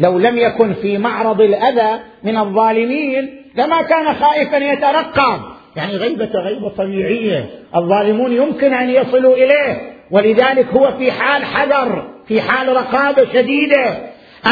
لو 0.00 0.18
لم 0.18 0.38
يكن 0.38 0.72
في 0.74 0.98
معرض 0.98 1.40
الأذى 1.40 2.00
من 2.22 2.38
الظالمين 2.38 3.42
لما 3.56 3.82
كان 3.82 4.14
خائفا 4.14 4.56
يترقب. 4.56 5.40
يعني 5.76 5.96
غيبة 5.96 6.30
غيبة 6.34 6.68
طبيعية. 6.68 7.50
الظالمون 7.76 8.32
يمكن 8.32 8.74
أن 8.74 8.90
يصلوا 8.90 9.34
إليه. 9.34 9.92
ولذلك 10.10 10.66
هو 10.66 10.92
في 10.98 11.12
حال 11.12 11.44
حذر 11.44 12.08
في 12.28 12.40
حال 12.40 12.68
رقابة 12.68 13.26
شديدة. 13.32 13.98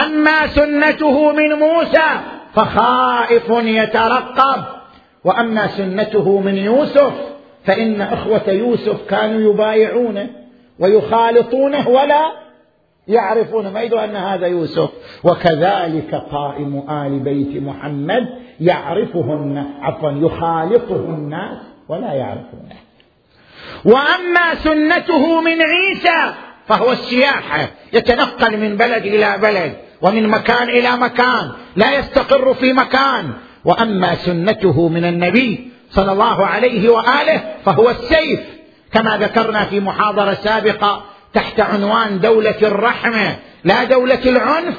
أما 0.06 0.46
سنته 0.46 1.32
من 1.32 1.52
موسى 1.52 2.20
فخائف 2.54 3.50
يترقب. 3.50 4.64
وأما 5.24 5.66
سنته 5.66 6.40
من 6.40 6.56
يوسف 6.56 7.12
فإن 7.64 8.00
أخوة 8.00 8.50
يوسف 8.50 9.10
كانوا 9.10 9.52
يبايعونه 9.52 10.30
ويخالطونه 10.78 11.88
ولا 11.88 12.43
يعرفون 13.08 13.68
ما 13.68 13.82
يدرون 13.82 14.02
أن 14.02 14.16
هذا 14.16 14.46
يوسف. 14.46 14.90
وكذلك 15.24 16.14
قائم 16.14 16.90
آل 16.90 17.18
بيت 17.18 17.62
محمد 17.62 18.28
يعرفهن 18.60 19.64
عفوا 19.80 20.10
يخالطه 20.10 20.96
الناس 20.96 21.58
ولا 21.88 22.12
يعرفونه. 22.12 22.74
وأما 23.84 24.54
سنته 24.54 25.40
من 25.40 25.62
عيسى 25.62 26.34
فهو 26.66 26.92
السياحه 26.92 27.70
يتنقل 27.92 28.56
من 28.56 28.76
بلد 28.76 29.06
إلى 29.06 29.38
بلد 29.42 29.72
ومن 30.02 30.28
مكان 30.28 30.68
إلى 30.68 30.96
مكان 30.96 31.50
لا 31.76 31.98
يستقر 31.98 32.54
في 32.54 32.72
مكان. 32.72 33.32
وأما 33.64 34.14
سنته 34.14 34.88
من 34.88 35.04
النبي 35.04 35.70
صلى 35.90 36.12
الله 36.12 36.46
عليه 36.46 36.88
وآله 36.88 37.42
فهو 37.64 37.90
السيف 37.90 38.40
كما 38.92 39.16
ذكرنا 39.16 39.64
في 39.64 39.80
محاضرة 39.80 40.34
سابقة 40.34 41.04
تحت 41.34 41.60
عنوان 41.60 42.20
دولة 42.20 42.58
الرحمة 42.62 43.36
لا 43.64 43.84
دولة 43.84 44.24
العنف. 44.26 44.76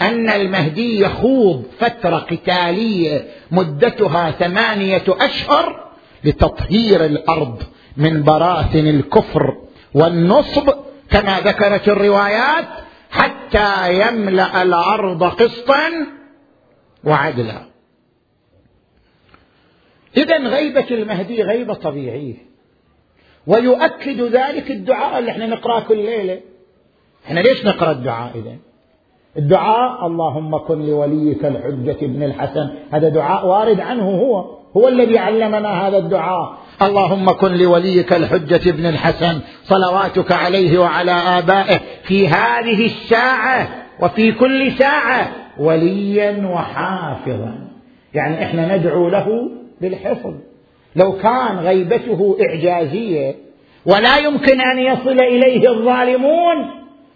أن 0.00 0.28
المهدي 0.28 1.00
يخوض 1.00 1.64
فترة 1.78 2.16
قتالية 2.16 3.28
مدتها 3.50 4.30
ثمانية 4.30 5.04
أشهر 5.08 5.90
لتطهير 6.24 7.04
الأرض 7.04 7.62
من 7.96 8.22
براثن 8.22 8.86
الكفر 8.86 9.56
والنصب 9.94 10.70
كما 11.10 11.40
ذكرت 11.40 11.88
الروايات 11.88 12.68
حتى 13.10 14.00
يملأ 14.00 14.62
الأرض 14.62 15.24
قسطا 15.24 15.90
وعدلا. 17.04 17.62
اذا 20.16 20.38
غيبة 20.38 20.86
المهدي 20.90 21.42
غيبة 21.42 21.74
طبيعية. 21.74 22.53
ويؤكد 23.46 24.20
ذلك 24.20 24.70
الدعاء 24.70 25.18
اللي 25.18 25.30
إحنا 25.30 25.46
نقرأه 25.46 25.80
كل 25.80 25.96
ليلة. 25.96 26.40
إحنا 27.26 27.40
ليش 27.40 27.66
نقرأ 27.66 27.90
الدعاء 27.90 28.30
إذا؟ 28.34 28.56
الدعاء 29.38 30.06
اللهم 30.06 30.56
كن 30.56 30.86
لوليك 30.86 31.44
الحجة 31.44 31.96
ابن 32.02 32.22
الحسن. 32.22 32.70
هذا 32.90 33.08
دعاء 33.08 33.46
وارد 33.46 33.80
عنه 33.80 34.10
هو. 34.10 34.58
هو 34.76 34.88
الذي 34.88 35.18
علمنا 35.18 35.88
هذا 35.88 35.98
الدعاء. 35.98 36.58
اللهم 36.82 37.30
كن 37.30 37.52
لوليك 37.52 38.12
الحجة 38.12 38.70
ابن 38.70 38.86
الحسن. 38.86 39.40
صلواتك 39.64 40.32
عليه 40.32 40.78
وعلى 40.78 41.12
آبائه. 41.12 41.80
في 42.02 42.28
هذه 42.28 42.86
الساعة 42.86 43.68
وفي 44.00 44.32
كل 44.32 44.72
ساعة 44.72 45.32
وليا 45.58 46.46
وحافظا. 46.46 47.68
يعني 48.14 48.44
إحنا 48.44 48.76
ندعو 48.76 49.08
له 49.08 49.50
بالحفظ. 49.80 50.34
لو 50.96 51.12
كان 51.12 51.58
غيبته 51.58 52.36
إعجازية 52.48 53.34
ولا 53.86 54.16
يمكن 54.16 54.60
أن 54.60 54.78
يصل 54.78 55.20
إليه 55.20 55.70
الظالمون 55.70 56.56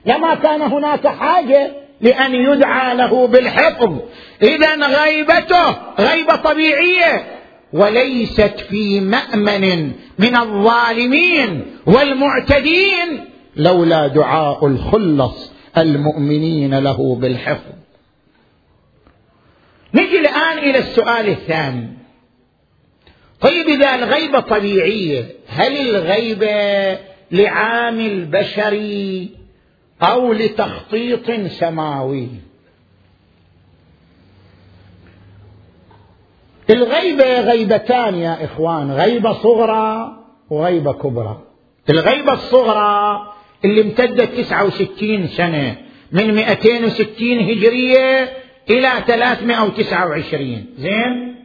لما 0.07 0.35
كان 0.35 0.63
هناك 0.63 1.07
حاجة 1.07 1.71
لأن 2.01 2.35
يدعى 2.35 2.97
له 2.97 3.27
بالحفظ. 3.27 3.97
إذا 4.43 4.87
غيبته 4.87 5.71
غيبة 5.99 6.37
طبيعية. 6.37 7.39
وليست 7.73 8.61
في 8.69 9.01
مأمن 9.01 9.93
من 10.19 10.37
الظالمين 10.37 11.67
والمعتدين 11.87 13.25
لولا 13.57 14.07
دعاء 14.07 14.67
الخلص 14.67 15.53
المؤمنين 15.79 16.79
له 16.79 17.17
بالحفظ. 17.21 17.73
نجي 19.95 20.19
الآن 20.19 20.59
إلى 20.59 20.79
السؤال 20.79 21.29
الثاني. 21.29 21.98
طيب 23.41 23.69
إذا 23.69 23.95
الغيبه 23.95 24.41
طبيعيه 24.41 25.27
هل 25.49 25.77
الغيبه 25.89 26.99
لعامل 27.31 28.25
بشري 28.25 29.31
أو 30.03 30.33
لتخطيط 30.33 31.31
سماوي؟ 31.47 32.29
الغيبة 36.71 37.41
غيبتان 37.41 38.15
يا 38.15 38.45
إخوان 38.45 38.91
غيبة 38.93 39.33
صغرى 39.33 40.17
وغيبة 40.51 40.93
كبرى. 40.93 41.43
الغيبة 41.91 42.33
الصغرى 42.33 43.21
اللي 43.65 43.81
امتدت 43.83 44.41
69 44.41 45.27
سنة 45.27 45.77
من 46.13 46.35
260 46.35 47.39
هجرية 47.39 48.33
إلى 48.71 48.91
329 49.07 50.67
زين؟ 50.79 51.38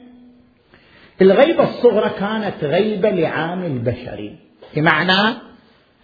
الغيبة 1.22 1.64
الصغرى 1.64 2.10
كانت 2.20 2.64
غيبة 2.64 3.10
لعامل 3.10 3.80
بشري 3.80 4.36
بمعنى 4.76 5.38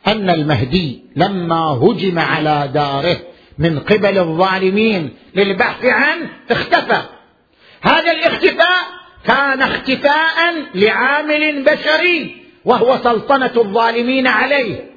أن 0.08 0.30
المهدي 0.30 1.04
لما 1.16 1.62
هجم 1.62 2.20
على 2.20 2.70
داره 2.74 3.18
من 3.58 3.80
قبل 3.80 4.18
الظالمين 4.18 5.10
للبحث 5.36 5.86
عنه 5.86 6.30
اختفى. 6.52 7.02
هذا 7.82 8.12
الاختفاء 8.12 8.86
كان 9.26 9.62
اختفاء 9.62 10.54
لعامل 10.76 11.64
بشري 11.64 12.36
وهو 12.66 12.98
سلطنة 12.98 13.52
الظالمين 13.58 14.28
عليه. 14.28 14.90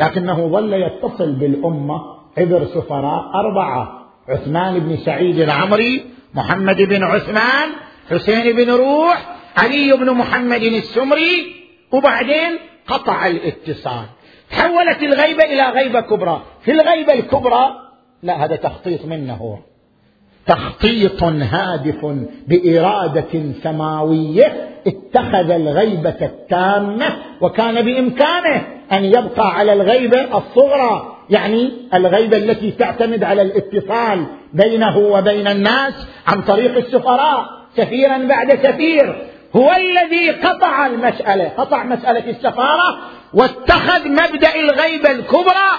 لكنه 0.00 0.48
ظل 0.48 0.72
يتصل 0.72 1.32
بالأمة 1.32 2.00
عبر 2.38 2.64
سفراء 2.64 3.30
أربعة 3.34 4.06
عثمان 4.28 4.78
بن 4.78 4.96
سعيد 4.96 5.40
العمري 5.40 6.04
محمد 6.34 6.76
بن 6.82 7.04
عثمان 7.04 7.68
حسين 8.10 8.56
بن 8.56 8.70
روح 8.70 9.35
علي 9.56 9.92
بن 9.92 10.10
محمد 10.10 10.62
السمري 10.62 11.54
وبعدين 11.92 12.58
قطع 12.86 13.26
الاتصال. 13.26 14.04
تحولت 14.50 15.02
الغيبة 15.02 15.44
إلى 15.44 15.70
غيبة 15.70 16.00
كبرى. 16.00 16.42
في 16.62 16.72
الغيبة 16.72 17.14
الكبرى 17.14 17.70
لا 18.22 18.44
هذا 18.44 18.56
تخطيط 18.56 19.04
منه 19.04 19.34
هو. 19.34 19.58
تخطيط 20.46 21.22
هادف 21.22 22.06
بإرادة 22.48 23.52
سماوية 23.62 24.68
اتخذ 24.86 25.50
الغيبة 25.50 26.16
التامة 26.22 27.06
وكان 27.40 27.82
بإمكانه 27.84 28.66
أن 28.92 29.04
يبقى 29.04 29.54
على 29.54 29.72
الغيبة 29.72 30.38
الصغرى. 30.38 31.16
يعني 31.30 31.72
الغيبة 31.94 32.36
التي 32.36 32.70
تعتمد 32.70 33.24
على 33.24 33.42
الاتصال 33.42 34.26
بينه 34.52 34.98
وبين 34.98 35.46
الناس 35.46 36.06
عن 36.26 36.42
طريق 36.42 36.76
السفراء. 36.76 37.56
سفيرا 37.76 38.18
بعد 38.18 38.58
سفير 38.62 39.26
هو 39.56 39.72
الذي 39.72 40.30
قطع 40.30 40.86
المسألة 40.86 41.48
قطع 41.48 41.84
مسألة 41.84 42.30
السفارة 42.30 42.98
واتخذ 43.34 44.08
مبدأ 44.08 44.54
الغيبه 44.54 45.10
الكبرى 45.10 45.70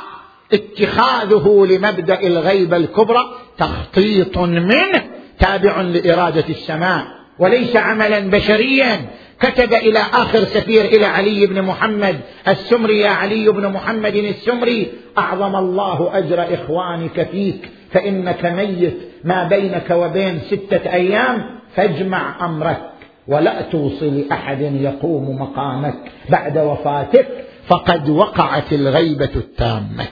اتخاذه 0.53 1.67
لمبدأ 1.69 2.19
الغيبه 2.27 2.77
الكبرى 2.77 3.19
تخطيط 3.57 4.37
منه 4.37 5.03
تابع 5.39 5.81
لإرادة 5.81 6.45
السماء. 6.49 7.05
وليس 7.39 7.75
عملا 7.75 8.19
بشريا. 8.19 9.09
كتب 9.39 9.73
إلى 9.73 9.99
آخر 9.99 10.39
سفير 10.39 10.85
إلى 10.85 11.05
علي 11.05 11.45
بن 11.45 11.61
محمد 11.61 12.19
السمري 12.47 12.99
يا 12.99 13.09
علي 13.09 13.49
بن 13.49 13.67
محمد 13.67 14.15
السمري 14.15 14.91
أعظم 15.17 15.55
الله 15.55 16.11
أجر 16.13 16.53
إخوانك 16.53 17.27
فيك 17.31 17.69
فإنك 17.91 18.45
ميت 18.45 18.97
ما 19.23 19.43
بينك 19.43 19.89
وبين 19.91 20.39
ستة 20.39 20.93
أيام 20.93 21.59
فاجمع 21.75 22.45
أمرك. 22.45 22.96
ولا 23.27 23.61
توصي 23.61 24.09
لأحد 24.09 24.61
يقوم 24.61 25.41
مقامك 25.41 26.11
بعد 26.29 26.57
وفاتك 26.57 27.27
فقد 27.67 28.09
وقعت 28.09 28.73
الغيبة 28.73 29.29
التامة. 29.35 30.07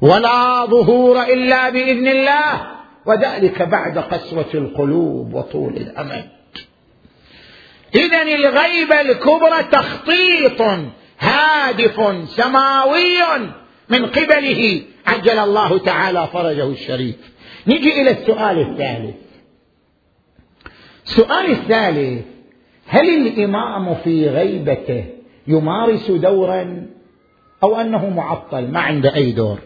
ولا 0.00 0.66
ظهور 0.66 1.22
إلا 1.22 1.70
بإذن 1.70 2.08
الله 2.08 2.66
وذلك 3.06 3.62
بعد 3.62 3.98
قسوة 3.98 4.50
القلوب 4.54 5.34
وطول 5.34 5.76
الأمد. 5.76 6.28
اذا 7.94 8.22
الغيبه 8.22 9.00
الكبرى 9.00 9.62
تخطيط 9.72 10.62
هادف 11.18 12.28
سماوي 12.28 13.18
من 13.88 14.06
قبله 14.06 14.82
عجل 15.06 15.38
الله 15.38 15.78
تعالى 15.78 16.28
فرجه 16.32 16.66
الشريف. 16.66 17.16
نجي 17.66 18.02
إلى 18.02 18.10
السؤال 18.10 18.58
الثالث. 18.58 19.27
السؤال 21.08 21.50
الثالث 21.50 22.24
هل 22.86 23.08
الإمام 23.08 23.94
في 23.94 24.28
غيبته 24.28 25.04
يمارس 25.46 26.10
دورا 26.10 26.86
أو 27.62 27.80
أنه 27.80 28.08
معطل؟ 28.10 28.70
ما 28.70 28.80
عنده 28.80 29.14
أي 29.14 29.32
دور. 29.32 29.58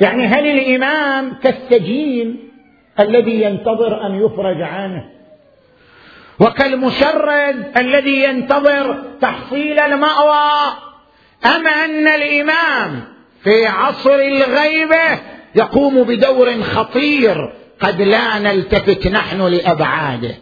يعني 0.00 0.26
هل 0.26 0.46
الإمام 0.46 1.34
كالسجين 1.42 2.50
الذي 3.00 3.42
ينتظر 3.42 4.06
أن 4.06 4.14
يفرج 4.14 4.62
عنه؟ 4.62 5.04
وكالمشرد 6.40 7.72
الذي 7.76 8.22
ينتظر 8.24 9.02
تحصيل 9.20 9.80
المأوى؟ 9.80 10.72
أم 11.46 11.66
أن 11.66 12.08
الإمام 12.08 13.04
في 13.42 13.66
عصر 13.66 14.14
الغيبة 14.14 15.18
يقوم 15.54 16.02
بدور 16.02 16.62
خطير 16.62 17.59
قد 17.80 18.02
لا 18.02 18.38
نلتفت 18.38 19.06
نحن 19.06 19.42
لأبعاده. 19.42 20.34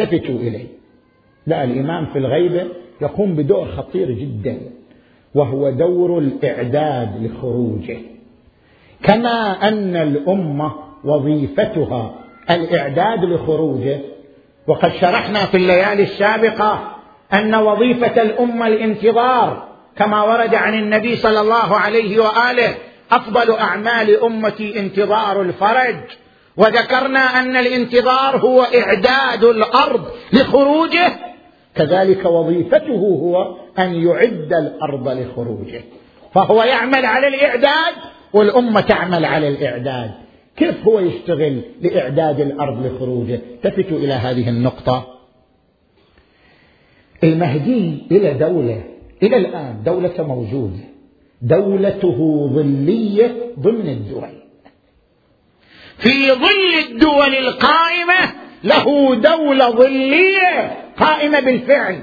التفتوا 0.00 0.34
إليه. 0.34 0.66
لا 1.46 1.64
الإمام 1.64 2.06
في 2.06 2.18
الغيبه 2.18 2.66
يقوم 3.00 3.34
بدور 3.34 3.66
خطير 3.66 4.10
جدا 4.10 4.60
وهو 5.34 5.70
دور 5.70 6.18
الإعداد 6.18 7.22
لخروجه. 7.22 7.98
كما 9.02 9.68
أن 9.68 9.96
الأمة 9.96 10.72
وظيفتها 11.04 12.14
الإعداد 12.50 13.24
لخروجه 13.24 14.00
وقد 14.66 14.92
شرحنا 14.92 15.38
في 15.46 15.56
الليالي 15.56 16.02
السابقة 16.02 16.96
أن 17.34 17.54
وظيفة 17.54 18.22
الأمة 18.22 18.66
الانتظار 18.66 19.68
كما 19.96 20.22
ورد 20.22 20.54
عن 20.54 20.74
النبي 20.74 21.16
صلى 21.16 21.40
الله 21.40 21.76
عليه 21.76 22.18
وآله 22.18 22.74
أفضل 23.12 23.56
أعمال 23.56 24.22
أمتي 24.22 24.80
انتظار 24.80 25.42
الفرج. 25.42 25.96
وذكرنا 26.56 27.20
أن 27.20 27.56
الانتظار 27.56 28.36
هو 28.36 28.62
إعداد 28.62 29.44
الأرض 29.44 30.06
لخروجه. 30.32 31.12
كذلك 31.74 32.24
وظيفته 32.24 32.96
هو 32.96 33.56
أن 33.78 33.94
يعد 33.94 34.52
الأرض 34.52 35.08
لخروجه. 35.08 35.80
فهو 36.34 36.62
يعمل 36.62 37.06
على 37.06 37.28
الإعداد 37.28 37.94
والأمة 38.32 38.80
تعمل 38.80 39.24
على 39.24 39.48
الإعداد. 39.48 40.10
كيف 40.56 40.84
هو 40.84 41.00
يشتغل 41.00 41.60
لإعداد 41.80 42.40
الأرض 42.40 42.86
لخروجه؟ 42.86 43.34
التفتوا 43.34 43.98
إلى 43.98 44.12
هذه 44.12 44.48
النقطة. 44.48 45.06
المهدي 47.24 48.06
إلى 48.10 48.34
دولة 48.34 48.82
إلى 49.22 49.36
الآن 49.36 49.82
دولة 49.84 50.14
موجودة 50.18 50.87
دولته 51.42 52.50
ظلية 52.54 53.54
ضمن 53.58 53.88
الدول. 53.88 54.42
في 55.98 56.32
ظل 56.32 56.74
الدول 56.88 57.34
القائمة 57.34 58.32
له 58.64 59.14
دولة 59.14 59.70
ظلية 59.70 60.84
قائمة 60.96 61.40
بالفعل. 61.40 62.02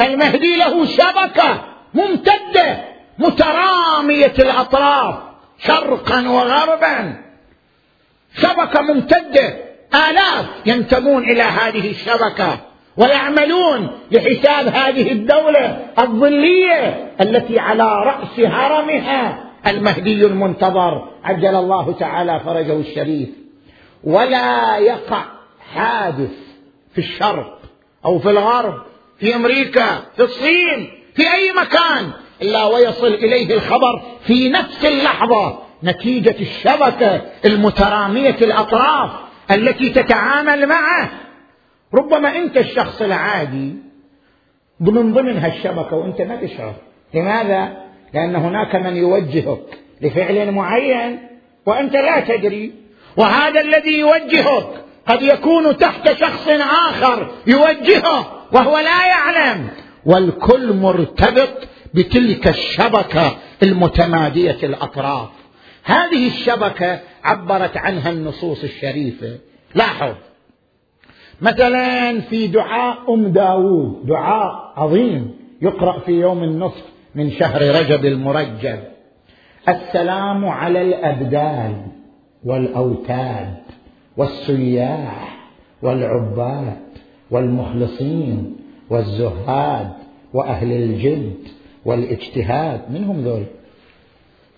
المهدي 0.00 0.56
له 0.56 0.84
شبكة 0.84 1.64
ممتدة 1.94 2.84
مترامية 3.18 4.34
الأطراف 4.38 5.18
شرقا 5.58 6.28
وغربا. 6.28 7.24
شبكة 8.34 8.82
ممتدة. 8.82 9.56
آلاف 9.94 10.46
ينتمون 10.66 11.24
إلى 11.24 11.42
هذه 11.42 11.90
الشبكة. 11.90 12.75
ويعملون 12.96 13.90
لحساب 14.10 14.68
هذه 14.68 15.12
الدولة 15.12 15.86
الظلية 15.98 17.12
التي 17.20 17.58
على 17.58 17.84
رأس 17.84 18.40
هرمها 18.40 19.44
المهدي 19.66 20.26
المنتظر 20.26 21.08
عجل 21.24 21.54
الله 21.56 21.92
تعالى 21.92 22.40
فرجه 22.44 22.80
الشريف. 22.80 23.28
ولا 24.04 24.76
يقع 24.76 25.24
حادث 25.74 26.32
في 26.92 26.98
الشرق 26.98 27.58
أو 28.04 28.18
في 28.18 28.30
الغرب 28.30 28.74
في 29.18 29.34
أمريكا 29.34 30.02
في 30.16 30.22
الصين 30.22 30.88
في 31.14 31.22
أي 31.34 31.52
مكان 31.52 32.10
إلا 32.42 32.64
ويصل 32.64 33.06
إليه 33.06 33.54
الخبر 33.54 34.02
في 34.26 34.48
نفس 34.48 34.84
اللحظة 34.84 35.58
نتيجة 35.84 36.36
الشبكة 36.40 37.20
المترامية 37.44 38.36
الأطراف 38.42 39.10
التي 39.50 39.88
تتعامل 39.88 40.66
معه 40.66 41.10
ربما 41.94 42.36
انت 42.36 42.56
الشخص 42.56 43.02
العادي 43.02 43.74
ضمن 44.82 45.12
ضمن 45.12 45.38
هالشبكة 45.38 45.96
وانت 45.96 46.20
ما 46.20 46.36
تشعر. 46.36 46.74
لماذا؟ 47.14 47.76
لأن 48.14 48.36
هناك 48.36 48.74
من 48.76 48.96
يوجهك 48.96 49.78
لفعل 50.00 50.52
معين 50.52 51.18
وأنت 51.66 51.92
لا 51.92 52.20
تدري. 52.20 52.72
وهذا 53.16 53.60
الذي 53.60 53.98
يوجهك 53.98 54.68
قد 55.06 55.22
يكون 55.22 55.76
تحت 55.76 56.12
شخص 56.12 56.48
آخر 56.88 57.30
يوجهه 57.46 58.42
وهو 58.52 58.78
لا 58.78 59.06
يعلم. 59.06 59.68
والكل 60.06 60.72
مرتبط 60.72 61.68
بتلك 61.94 62.48
الشبكة 62.48 63.36
المتمادية 63.62 64.58
الأطراف. 64.62 65.28
هذه 65.84 66.26
الشبكة 66.26 67.00
عبرت 67.24 67.76
عنها 67.76 68.10
النصوص 68.10 68.64
الشريفة. 68.64 69.38
لاحظ. 69.74 70.14
مثلا 71.40 72.20
في 72.20 72.46
دعاء 72.46 73.14
أم 73.14 73.28
داوود 73.28 74.06
دعاء 74.06 74.72
عظيم 74.76 75.30
يقرأ 75.62 75.98
في 75.98 76.12
يوم 76.12 76.44
النصف 76.44 76.84
من 77.14 77.30
شهر 77.30 77.62
رجب 77.62 78.04
المرجب. 78.04 78.78
السلام 79.68 80.44
على 80.44 80.82
الابدال 80.82 81.72
والأوتاد 82.44 83.54
والسياح 84.16 85.48
والعباد 85.82 86.76
والمخلصين 87.30 88.56
والزهاد 88.90 89.92
وأهل 90.34 90.72
الجد 90.72 91.34
والاجتهاد. 91.84 92.80
منهم 92.90 93.20
ذول؟ 93.20 93.44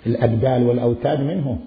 الابدال 0.07 0.67
والأوتاد 0.67 1.21
منهم. 1.21 1.59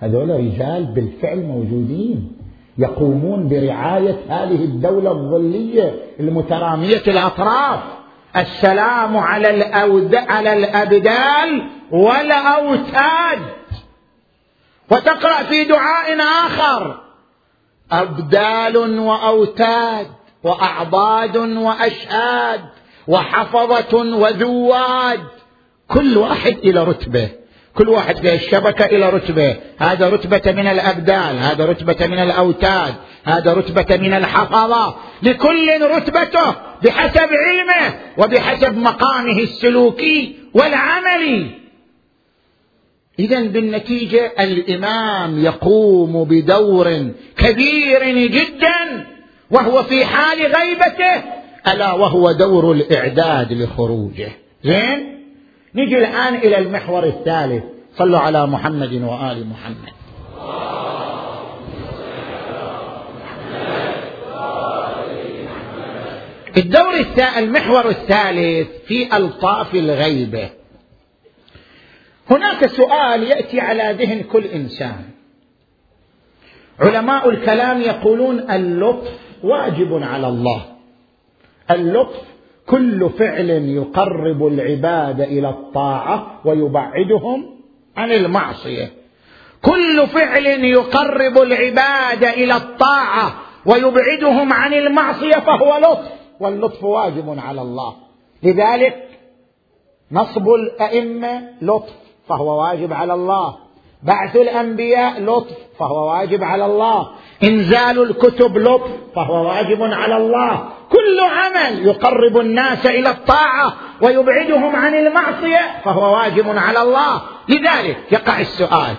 هذول 0.00 0.30
رجال 0.30 0.84
بالفعل 0.84 1.42
موجودين. 1.42 2.37
يقومون 2.78 3.48
برعاية 3.48 4.16
هذه 4.28 4.64
الدولة 4.64 5.10
الظلية 5.10 5.94
المترامية 6.20 7.02
الأطراف. 7.08 7.80
السلام 8.36 9.16
على 9.16 9.50
الأود... 9.50 10.14
على 10.14 10.52
الأبدال 10.52 11.70
والأوتاد. 11.90 13.38
وتقرأ 14.90 15.42
في 15.42 15.64
دعاء 15.64 16.20
آخر. 16.20 17.00
أبدال 17.92 18.98
وأوتاد 18.98 20.06
وأعضاد 20.44 21.36
وأشهاد 21.36 22.60
وحفظة 23.08 23.96
وذواد. 24.16 25.20
كل 25.88 26.18
واحد 26.18 26.56
إلى 26.64 26.84
رتبة. 26.84 27.30
كل 27.78 27.88
واحد 27.88 28.16
في 28.16 28.34
الشبكة 28.34 28.84
إلى 28.84 29.10
رتبة. 29.10 29.56
هذا 29.78 30.08
رتبة 30.08 30.52
من 30.52 30.66
الابدال 30.66 31.38
هذا 31.38 31.66
رتبة 31.66 32.06
من 32.06 32.18
الأوتاد 32.18 32.94
هذا 33.24 33.54
رتبة 33.54 33.96
من 33.96 34.12
الحفظة. 34.12 34.94
لكل 35.22 35.82
رتبته 35.82 36.54
بحسب 36.84 37.28
علمه 37.32 37.94
وبحسب 38.18 38.78
مقامه 38.78 39.38
السلوكي 39.38 40.36
والعملي. 40.54 41.46
اذا 43.18 43.40
بالنتيجة 43.40 44.32
الإمام 44.40 45.44
يقوم 45.44 46.24
بدور 46.24 47.12
كبير 47.36 48.26
جدا 48.26 49.06
وهو 49.50 49.82
في 49.82 50.04
حال 50.04 50.38
غيبته 50.38 51.22
ألا 51.68 51.92
وهو 51.92 52.32
دور 52.32 52.72
الإعداد 52.72 53.52
لخروجه. 53.52 54.30
زين؟ 54.64 55.17
نجي 55.74 55.98
الآن 55.98 56.34
إلى 56.34 56.58
المحور 56.58 57.04
الثالث. 57.04 57.64
صلوا 57.96 58.18
على 58.18 58.46
محمد 58.46 58.92
وآل 58.92 59.46
محمد. 59.46 59.92
الدور 66.56 66.94
المحور 67.38 67.88
الثالث 67.88 68.68
في 68.86 69.16
ألطاف 69.16 69.74
الغيبة. 69.74 70.50
هناك 72.30 72.66
سؤال 72.66 73.22
يأتي 73.22 73.60
على 73.60 73.96
ذهن 73.98 74.22
كل 74.22 74.44
إنسان. 74.44 75.04
علماء 76.80 77.28
الكلام 77.30 77.80
يقولون 77.80 78.50
اللطف 78.50 79.12
واجب 79.42 80.02
على 80.02 80.28
الله. 80.28 80.64
اللطف 81.70 82.22
كل 82.70 83.10
فعل 83.10 83.50
يقرب 83.50 84.46
العباد 84.46 85.20
إلى 85.20 85.48
الطاعة 85.48 86.40
ويبعدهم 86.44 87.44
عن 87.96 88.12
المعصية. 88.12 88.92
كل 89.62 90.06
فعل 90.06 90.46
يقرب 90.46 91.38
العباد 91.38 92.24
إلى 92.24 92.56
الطاعة 92.56 93.34
ويبعدهم 93.66 94.52
عن 94.52 94.74
المعصية 94.74 95.38
فهو 95.38 95.78
لطف 95.78 96.12
واللطف 96.40 96.84
واجب 96.84 97.38
على 97.38 97.62
الله. 97.62 97.94
لذلك 98.42 99.08
نصب 100.12 100.48
الأئمة 100.48 101.50
لطف 101.62 101.92
فهو 102.28 102.62
واجب 102.62 102.92
على 102.92 103.14
الله. 103.14 103.56
بعث 104.02 104.36
الأنبياء 104.36 105.22
لطف 105.22 105.56
فهو 105.78 106.10
واجب 106.10 106.44
على 106.44 106.66
الله. 106.66 107.08
إنزال 107.44 108.02
الكتب 108.02 108.58
لطف 108.58 108.90
فهو 109.14 109.48
واجب 109.48 109.82
على 109.82 110.16
الله. 110.16 110.68
كل 110.90 111.20
عمل 111.20 111.86
يقرب 111.86 112.38
الناس 112.38 112.86
إلى 112.86 113.10
الطاعة 113.10 113.74
ويبعدهم 114.02 114.76
عن 114.76 114.94
المعصية 114.94 115.80
فهو 115.84 116.16
واجب 116.16 116.58
على 116.58 116.82
الله. 116.82 117.22
لذلك 117.48 117.96
يقع 118.12 118.40
السؤال 118.40 118.96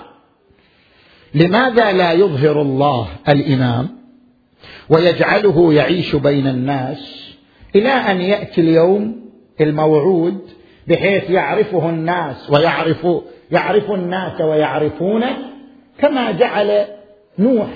لماذا 1.33 1.91
لا 1.91 2.11
يظهر 2.11 2.61
الله 2.61 3.07
الإمام 3.29 3.89
ويجعله 4.89 5.73
يعيش 5.73 6.15
بين 6.15 6.47
الناس 6.47 7.33
إلى 7.75 7.89
أن 7.89 8.21
يأتي 8.21 8.61
اليوم 8.61 9.29
الموعود 9.61 10.49
بحيث 10.87 11.29
يعرفه 11.29 11.89
الناس 11.89 12.49
ويعرف 12.49 13.07
يعرف 13.51 13.91
الناس 13.91 14.41
ويعرفونه 14.41 15.37
كما 15.99 16.31
جعل 16.31 16.87
نوح 17.39 17.69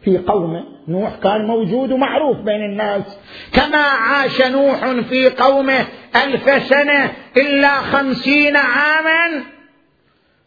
في 0.00 0.18
قومه 0.18 0.64
نوح 0.88 1.16
كان 1.22 1.46
موجود 1.46 1.92
ومعروف 1.92 2.36
بين 2.36 2.64
الناس. 2.64 3.18
كما 3.52 3.78
عاش 3.78 4.42
نوح 4.42 4.90
في 4.90 5.28
قومه 5.28 5.86
ألف 6.16 6.62
سنة 6.68 7.12
إلا 7.36 7.80
خمسين 7.80 8.56
عاما. 8.56 9.44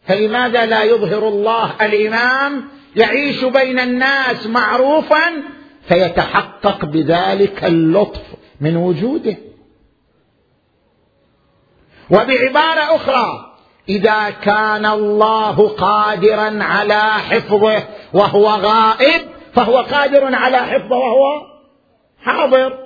فلماذا 0.02 0.66
لا 0.66 0.82
يظهر 0.82 1.28
الله 1.28 1.72
الإمام 1.86 2.64
يعيش 2.96 3.44
بين 3.44 3.78
الناس 3.78 4.46
معروفا؟ 4.46 5.32
فيتحقق 5.88 6.84
بذلك 6.84 7.64
اللطف 7.64 8.22
من 8.60 8.76
وجوده. 8.76 9.36
وبعبارة 12.10 12.96
أخرى 12.96 13.51
إذا 13.88 14.30
كان 14.30 14.86
الله 14.86 15.68
قادرا 15.68 16.58
على 16.64 17.02
حفظه 17.02 17.82
وهو 18.12 18.46
غائب 18.48 19.22
فهو 19.54 19.78
قادر 19.78 20.34
على 20.34 20.56
حفظه 20.56 20.96
وهو 20.96 21.46
حاضر. 22.22 22.78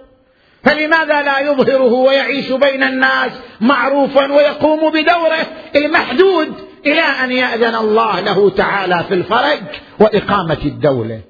فلماذا 0.64 1.22
لا 1.22 1.38
يظهره 1.40 1.92
ويعيش 1.92 2.52
بين 2.52 2.82
الناس 2.82 3.32
معروفا 3.60 4.32
ويقوم 4.32 4.90
بدوره؟ 4.90 5.46
المحدود 5.76 6.54
إلى 6.86 7.00
أن 7.00 7.32
يأذن 7.32 7.74
الله 7.74 8.20
له 8.20 8.50
تعالى 8.50 9.04
في 9.08 9.14
الفرج 9.14 9.62
وإقامة 10.00 10.58
الدولة. 10.64 11.20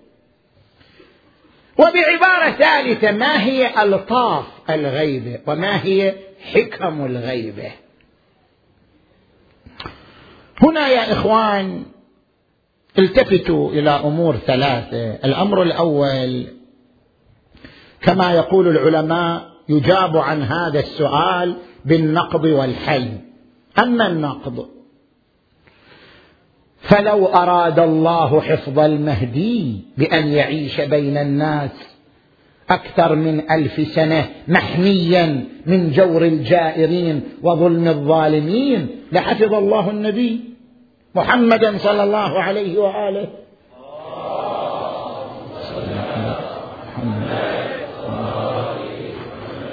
وبعبارة 1.79 2.51
ثالثة 2.51 3.13
ما 3.13 3.43
هي 3.43 3.83
ألطاف 3.83 4.45
الغيبه 4.71 5.39
وما 5.47 5.85
هي 5.85 6.15
حكم 6.55 7.07
الغيبه 7.07 7.73
هنا 10.63 10.89
يا 10.89 11.13
إخوان 11.13 11.83
التفتوا 12.99 13.71
إلى 13.71 13.91
أمور 13.91 14.37
ثلاثة. 14.37 15.15
الأمر 15.25 15.63
الأول 15.63 16.47
كما 18.01 18.33
يقول 18.33 18.69
العلماء 18.69 19.49
يجاب 19.69 20.17
عن 20.17 20.43
هذا 20.43 20.81
السؤال 20.81 21.57
بالنقض 21.85 22.45
والحل. 22.45 23.09
أما 23.79 24.07
النقض 24.07 24.69
فلو 26.81 27.27
أراد 27.27 27.79
الله 27.79 28.41
حفظ 28.41 28.79
المهدي 28.79 29.81
بأن 29.99 30.29
يعيش 30.29 30.81
بين 30.81 31.17
الناس 31.17 31.71
أكثر 32.71 33.15
من 33.15 33.51
ألف 33.51 33.89
سنة 33.89 34.29
محميا 34.49 35.45
من 35.67 35.91
جور 35.91 36.25
الجائرين 36.25 37.23
وظلم 37.43 37.89
الظالمين 37.89 38.89
لحفظ 39.13 39.55
الله 39.55 39.91
النبي 39.91 40.41
محمدا 41.15 41.79
صلى 41.79 42.03
الله 42.03 42.43
عليه 42.43 42.79
وآله. 42.79 43.29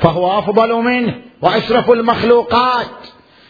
فهو 0.02 0.40
أفضل 0.40 0.74
منه 0.74 1.16
وأشرف 1.42 1.92
المخلوقات. 1.92 2.88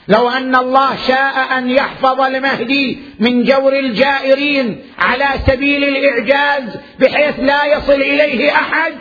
لو 0.07 0.29
أن 0.29 0.55
الله 0.55 0.95
شاء 0.95 1.57
أن 1.57 1.69
يحفظ 1.69 2.21
المهدي 2.21 2.99
من 3.19 3.43
جور 3.43 3.79
الجائرين 3.79 4.83
على 4.99 5.25
سبيل 5.47 5.83
الإعجاز 5.83 6.79
بحيث 6.99 7.39
لا 7.39 7.65
يصل 7.65 7.93
إليه 8.01 8.51
أحد 8.51 8.93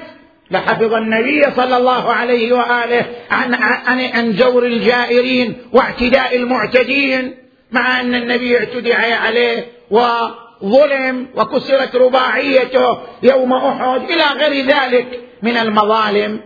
لحفظ 0.53 0.95
النبي 0.95 1.43
صلى 1.57 1.77
الله 1.77 2.13
عليه 2.13 2.53
وآله 2.53 3.07
عن 3.31 3.55
عن 3.55 4.01
عن 4.01 4.33
جور 4.33 4.67
الجائرين 4.67 5.57
واعتداء 5.73 6.37
المعتدين 6.37 7.35
مع 7.73 8.01
أن 8.01 8.15
النبي 8.15 8.59
اعتدي 8.59 8.95
عليه 8.95 9.67
وظلم 9.91 11.29
وكسرت 11.37 11.97
رباعيته 11.97 12.99
يوم 13.23 13.53
أحد 13.53 14.01
إلى 14.01 14.25
غير 14.47 14.67
ذلك 14.67 15.21
من 15.43 15.57
المظالم. 15.57 16.41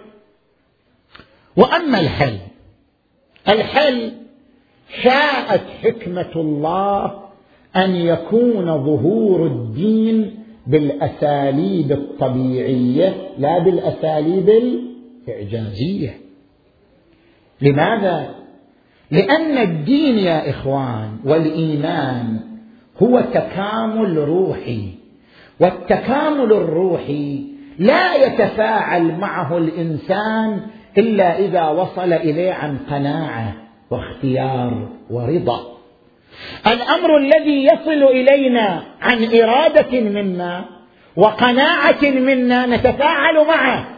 وأما 1.57 2.00
الحل 2.00 2.38
الحل 3.48 4.12
شاءت 5.02 5.62
حكمة 5.82 6.32
الله 6.36 7.22
أن 7.76 7.96
يكون 7.96 8.66
ظهور 8.66 9.46
الدين 9.46 10.45
بالأساليب 10.66 11.92
الطبيعية 11.92 13.14
لا 13.38 13.58
بالأساليب 13.58 14.48
الإعجازية. 15.28 16.16
لماذا؟ 17.60 18.34
لأن 19.10 19.58
الدين 19.58 20.18
يا 20.18 20.50
إخوان 20.50 21.16
والإيمان 21.24 22.40
هو 23.02 23.20
تكامل 23.20 24.18
روحي 24.18 24.90
والتكامل 25.60 26.52
الروحي 26.52 27.44
لا 27.78 28.14
يتفاعل 28.14 29.18
معه 29.18 29.58
الإنسان 29.58 30.60
إلا 30.98 31.38
إذا 31.38 31.68
وصل 31.68 32.12
إليه 32.12 32.52
عن 32.52 32.78
قناعة 32.78 33.54
واختيار 33.90 34.88
ورضا. 35.10 35.76
الأمر 36.66 37.16
الذي 37.16 37.64
يصل 37.64 38.03
إلينا 38.03 38.82
عن 39.01 39.28
إرادة 39.34 40.01
منا 40.01 40.64
وقناعة 41.16 42.03
منا 42.03 42.66
نتفاعل 42.66 43.47
معه. 43.49 43.89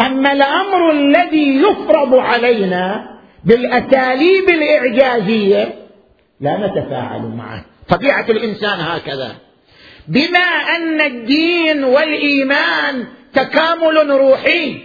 أما 0.00 0.32
الأمر 0.32 0.90
الذي 0.90 1.56
يفرض 1.56 2.14
علينا 2.14 3.04
بالأساليب 3.44 4.48
الإعجازية 4.48 5.74
لا 6.40 6.56
نتفاعل 6.66 7.22
معه. 7.22 7.64
طبيعة 7.88 8.26
الإنسان 8.28 8.80
هكذا. 8.80 9.34
بما 10.08 10.48
أن 10.76 11.00
الدين 11.00 11.84
والإيمان 11.84 13.04
تكامل 13.34 14.10
روحي 14.10 14.78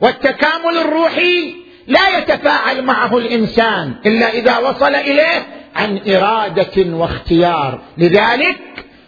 والتكامل 0.00 0.78
الروحي 0.78 1.54
لا 1.86 2.18
يتفاعل 2.18 2.82
معه 2.82 3.18
الإنسان 3.18 3.94
إلا 4.06 4.28
إذا 4.28 4.58
وصل 4.58 4.94
إليه 4.94 5.55
عن 5.76 6.00
إرادة 6.08 6.96
واختيار. 6.96 7.80
لذلك 7.98 8.58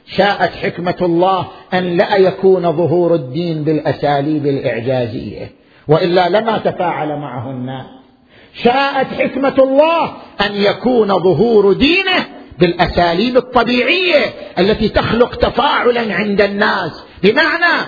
شاءت 0.06 0.54
حكمة 0.54 0.96
الله 1.02 1.46
أن 1.74 1.96
لا 1.96 2.16
يكون 2.16 2.62
ظهور 2.62 3.14
الدين 3.14 3.64
بالأساليب 3.64 4.46
الإعجازية 4.46 5.52
وإلا 5.88 6.28
لما 6.28 6.58
تفاعل 6.58 7.08
معه 7.08 7.50
الناس. 7.50 7.86
شاءت 8.54 9.06
حكمة 9.06 9.54
الله 9.58 10.04
أن 10.46 10.54
يكون 10.54 11.08
ظهور 11.08 11.72
دينه 11.72 12.26
بالأساليب 12.58 13.36
الطبيعية 13.36 14.24
التي 14.58 14.88
تخلق 14.88 15.34
تفاعلا 15.34 16.14
عند 16.14 16.40
الناس 16.40 17.04
بمعنى 17.22 17.86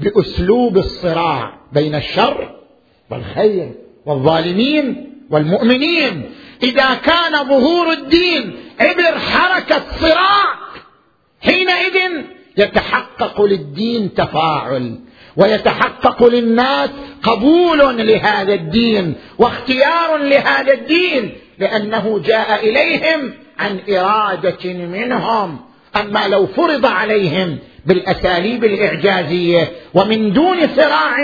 بأسلوب 0.00 0.76
الصراع 0.76 1.52
بين 1.72 1.94
الشر 1.94 2.54
والخير 3.10 3.72
والظالمين 4.06 5.12
والمؤمنين. 5.30 6.30
إذا 6.62 6.94
كان 6.94 7.32
ظهور 7.48 7.92
الدين 7.92 8.56
عبر 8.80 9.18
حركة 9.18 9.82
صراع 10.00 10.54
حينئذ 11.40 12.24
يتحقق 12.56 13.42
للدين 13.42 14.14
تفاعل 14.14 14.98
ويتحقق 15.36 16.24
للناس 16.26 16.90
قبول 17.22 17.78
لهذا 18.06 18.54
الدين 18.54 19.14
واختيار 19.38 20.16
لهذا 20.16 20.72
الدين 20.72 21.32
لأنه 21.58 22.22
جاء 22.26 22.68
إليهم 22.68 23.32
عن 23.58 23.80
إرادة 23.90 24.72
منهم. 24.72 25.60
أما 25.96 26.28
لو 26.28 26.46
فرض 26.46 26.86
عليهم 26.86 27.58
بالأساليب 27.86 28.64
الإعجازية 28.64 29.72
ومن 29.94 30.32
دون 30.32 30.56
صراع 30.76 31.16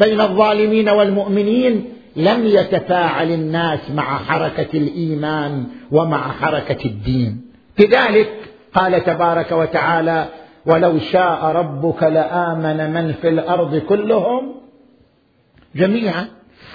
بين 0.00 0.20
الظالمين 0.20 0.88
والمؤمنين 0.88 1.95
لم 2.16 2.46
يتفاعل 2.46 3.30
الناس 3.30 3.90
مع 3.94 4.18
حركة 4.18 4.68
الإيمان 4.74 5.64
ومع 5.92 6.32
حركة 6.32 6.84
الدين. 6.84 7.40
لذلك 7.78 8.32
قال 8.74 9.04
تبارك 9.04 9.52
وتعالى 9.52 10.28
ولو 10.66 10.98
شاء 10.98 11.44
ربك 11.44 12.02
لآمن 12.02 12.92
من 12.92 13.12
في 13.12 13.28
الأرض 13.28 13.76
كلهم 13.76 14.54
جميعا 15.76 16.28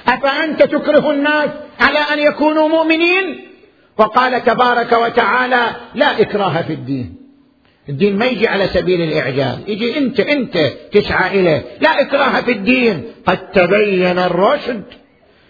أفأنت 0.08 0.64
تكره 0.64 1.12
الناس 1.12 1.50
على 1.80 2.00
أن 2.00 2.20
يكونوا 2.20 2.68
مؤمنين؟ 2.68 3.48
وقال 3.98 4.44
تبارك 4.44 4.92
وتعالى 4.92 5.66
لا 5.96 6.22
إكراه 6.22 6.62
في 6.62 6.74
الدين 6.74 7.16
الدين 7.90 8.18
ما 8.18 8.26
يجي 8.26 8.48
على 8.48 8.68
سبيل 8.68 9.02
الإعجاز. 9.02 9.58
يجي 9.68 9.98
أنت 9.98 10.20
أنت 10.20 10.58
تسعى 10.92 11.40
إليه. 11.40 11.66
لا 11.82 12.02
إكراه 12.02 12.42
في 12.42 12.52
الدين 12.52 13.04
قد 13.26 13.52
تبين 13.52 14.20
الرشد. 14.20 14.84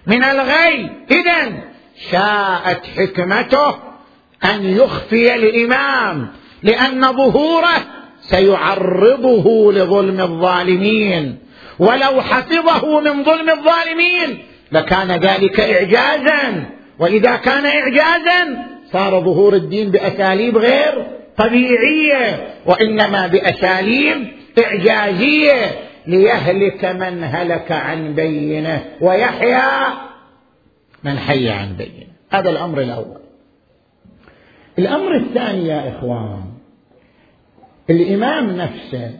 من 0.07 0.23
الغي. 0.23 0.89
إذا 1.11 1.51
شاءت 2.11 2.81
حكمته 2.97 3.69
أن 4.45 4.65
يخفي 4.65 5.35
الإمام 5.35 6.27
لأن 6.63 7.01
ظهوره 7.01 7.83
سيعرضه 8.21 9.73
لظلم 9.73 10.21
الظالمين. 10.21 11.37
ولو 11.79 12.21
حفظه 12.21 12.99
من 12.99 13.23
ظلم 13.23 13.49
الظالمين 13.49 14.43
لكان 14.71 15.11
ذلك 15.11 15.59
إعجازا. 15.59 16.65
وإذا 16.99 17.35
كان 17.35 17.65
إعجازا 17.65 18.67
صار 18.93 19.19
ظهور 19.19 19.53
الدين 19.53 19.91
بأساليب 19.91 20.57
غير 20.57 21.07
طبيعية 21.37 22.53
وإنما 22.65 23.27
بأساليب 23.27 24.27
إعجازية. 24.65 25.90
ليهلك 26.07 26.85
من 26.85 27.23
هلك 27.23 27.71
عن 27.71 28.15
بينه. 28.15 28.85
ويحيى 29.01 29.93
من 31.03 31.19
حي 31.19 31.49
عن 31.49 31.75
بينه. 31.75 32.07
هذا 32.31 32.49
الأمر 32.49 32.81
الأول. 32.81 33.21
الأمر 34.79 35.15
الثاني 35.15 35.67
يا 35.67 35.89
إخوان 35.89 36.43
الإمام 37.89 38.51
نفسه 38.57 39.19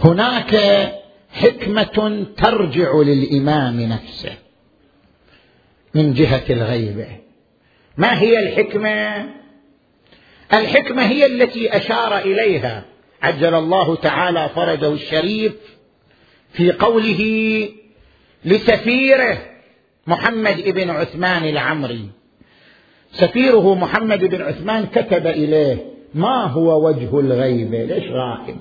هناك 0.00 0.56
حكمة 1.30 2.26
ترجع 2.36 2.92
للإمام 2.96 3.80
نفسه 3.80 4.34
من 5.94 6.14
جهة 6.14 6.44
الغيبة. 6.50 7.06
ما 7.96 8.20
هي 8.20 8.38
الحكمة؟ 8.38 9.26
الحكمة 10.52 11.02
هي 11.02 11.26
التي 11.26 11.76
أشار 11.76 12.18
إليها. 12.18 12.84
عجل 13.24 13.54
الله 13.54 13.96
تعالى 13.96 14.48
فرجه 14.54 14.92
الشريف 14.92 15.52
في 16.52 16.72
قوله 16.72 17.22
لسفيره 18.44 19.38
محمد 20.06 20.68
بن 20.68 20.90
عثمان 20.90 21.44
العمري. 21.44 22.08
سفيره 23.12 23.74
محمد 23.74 24.24
بن 24.24 24.42
عثمان 24.42 24.86
كتب 24.86 25.26
إليه 25.26 25.76
ما 26.14 26.44
هو 26.44 26.88
وجه 26.88 27.20
الغيبة 27.20 27.84
ليش 27.84 28.04
غائب؟ 28.10 28.56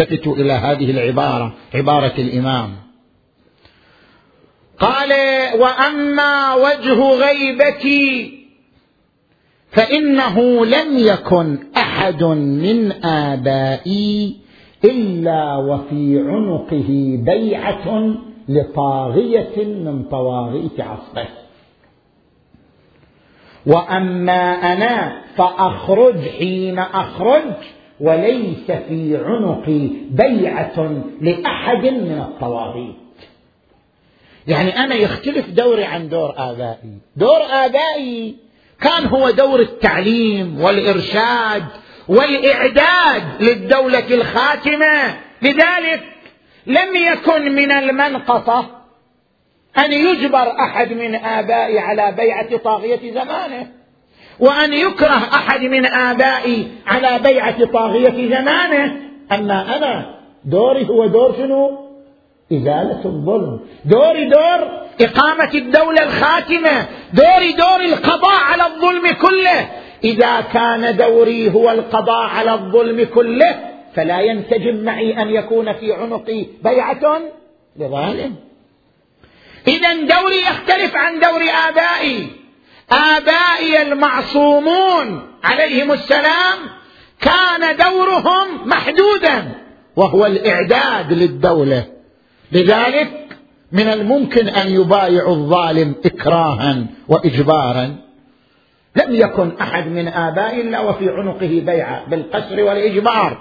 التفتوا 0.00 0.36
إلى 0.36 0.52
هذه 0.52 0.90
العبارة 0.90 1.54
عبارة 1.74 2.14
الإمام. 2.18 2.76
قال 4.78 5.12
وأما 5.60 6.54
وجه 6.54 6.98
غيبتي 7.24 8.38
فإنه 9.70 10.66
لم 10.66 10.98
يكن 10.98 11.58
أحد 11.88 12.24
من 12.24 13.04
آبائي 13.04 14.36
إلا 14.84 15.56
وفي 15.56 16.20
عنقه 16.20 17.18
بيعة 17.24 18.14
لطاغية 18.48 19.64
من 19.64 20.02
طواغيت 20.10 20.80
عصره. 20.80 21.28
وأما 23.66 24.72
أنا 24.72 25.22
فأخرج 25.36 26.18
حين 26.38 26.78
أخرج 26.78 27.54
وليس 28.00 28.70
في 28.70 29.16
عنقي 29.16 29.88
بيعة 30.10 31.02
لأحد 31.20 31.84
من 31.86 32.18
الطواغيت. 32.28 32.96
يعني 34.46 34.76
أنا 34.78 34.94
يختلف 34.94 35.50
دوري 35.50 35.84
عن 35.84 36.08
دور 36.08 36.34
آبائي. 36.36 36.98
دور 37.16 37.40
آبائي 37.50 38.47
كان 38.80 39.06
هو 39.06 39.30
دور 39.30 39.60
التعليم 39.60 40.60
والإرشاد 40.60 41.64
والإعداد 42.08 43.42
للدولة 43.42 44.14
الخاتمة 44.14 45.16
لذلك 45.42 46.00
لم 46.66 46.96
يكن 46.96 47.52
من 47.54 47.72
المنقصة 47.72 48.66
أن 49.78 49.92
يجبر 49.92 50.60
أحد 50.60 50.92
من 50.92 51.14
آبائي 51.14 51.78
على 51.78 52.14
بيعة 52.16 52.56
طاغية 52.56 53.12
زمانه 53.12 53.66
وأن 54.40 54.72
يكره 54.72 55.28
أحد 55.34 55.60
من 55.60 55.86
آبائي 55.86 56.68
على 56.86 57.18
بيعة 57.18 57.64
طاغية 57.64 58.28
زمانه 58.38 58.96
أما 59.32 59.76
أنا 59.76 60.14
دوري 60.44 60.88
هو 60.88 61.06
دور 61.06 61.34
شنو؟ 61.36 61.87
إزالة 62.52 63.04
الظلم. 63.04 63.60
دوري 63.84 64.24
دور 64.24 64.88
إقامة 65.00 65.50
الدولة 65.54 66.02
الخاتمة. 66.02 66.86
دوري 67.12 67.52
دور 67.52 67.80
القضاء 67.80 68.40
على 68.40 68.66
الظلم 68.66 69.12
كله. 69.12 69.68
إذا 70.04 70.40
كان 70.40 70.96
دوري 70.96 71.54
هو 71.54 71.70
القضاء 71.70 72.28
على 72.28 72.54
الظلم 72.54 73.04
كله 73.14 73.60
فلا 73.94 74.20
ينسجم 74.20 74.84
معي 74.84 75.22
أن 75.22 75.30
يكون 75.30 75.72
في 75.72 75.92
عنقي 75.92 76.46
بيعة 76.64 77.20
لظالم. 77.76 78.34
إذا 79.68 79.94
دوري 79.94 80.40
يختلف 80.40 80.96
عن 80.96 81.20
دور 81.20 81.42
آبائي. 81.68 82.26
آبائي 82.90 83.82
المعصومون 83.82 85.22
عليهم 85.44 85.92
السلام 85.92 86.58
كان 87.20 87.76
دورهم 87.76 88.68
محدودا 88.68 89.54
وهو 89.96 90.26
الإعداد 90.26 91.12
للدولة. 91.12 91.97
لذلك 92.52 93.38
من 93.72 93.88
الممكن 93.88 94.48
أن 94.48 94.68
يبايعوا 94.68 95.34
الظالم 95.34 95.94
إكراها 96.04 96.86
واجبارا. 97.08 97.96
لم 98.96 99.14
يكن 99.14 99.52
أحد 99.60 99.86
من 99.86 100.08
ابائه 100.08 100.60
الا 100.60 100.80
وفي 100.80 101.10
عنقه 101.10 101.62
بيعه 101.66 102.08
بالقسر 102.08 102.62
والإجبار. 102.62 103.38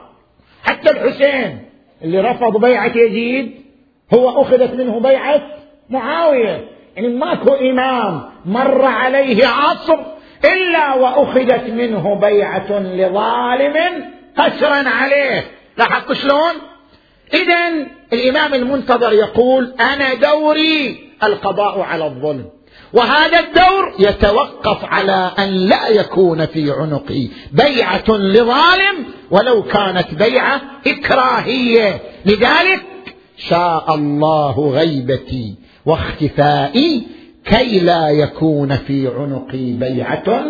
حتى 0.64 0.89
الحسين 0.89 1.60
اللي 2.03 2.22
رفض 2.22 2.62
بيعه 2.62 2.97
يزيد 2.97 3.51
هو 4.14 4.41
أخذت 4.41 4.74
منه 4.74 4.99
بيعة 4.99 5.41
معاوية. 5.89 6.68
يعني 6.95 7.08
ماكو 7.08 7.53
إمام 7.53 8.22
مر 8.45 8.86
عليه 8.86 9.47
عصر 9.47 9.97
إلا 10.45 10.93
وأخذت 10.93 11.70
منه 11.70 12.16
بيعة 12.16 12.80
لظالم 12.80 13.76
قسرا 14.38 14.89
عليه. 14.89 15.43
لاحظت 15.78 16.14
شلون؟ 16.14 16.53
اذا 17.34 17.88
الإمام 18.13 18.53
المنتظر 18.53 19.13
يقول 19.13 19.73
أنا 19.80 20.13
دوري 20.13 20.99
القضاء 21.23 21.80
على 21.80 22.05
الظلم. 22.05 22.45
وهذا 22.93 23.39
الدور 23.39 23.93
يتوقف 23.99 24.86
على 24.86 25.32
أن 25.39 25.49
لا 25.49 25.88
يكون 25.88 26.45
في 26.45 26.71
عنقي. 26.71 27.28
بيعة 27.51 28.11
لظالم 28.11 29.05
ولو 29.32 29.63
كانت 29.63 30.13
بيعة 30.13 30.61
إكراهية. 30.88 32.01
لذلك 32.25 32.86
شاء 33.38 33.95
الله 33.95 34.69
غيبتي 34.69 35.55
واختفائي 35.86 37.07
كي 37.45 37.80
لا 37.80 38.09
يكون 38.09 38.75
في 38.75 39.07
عنقي 39.07 39.71
بيعة 39.71 40.45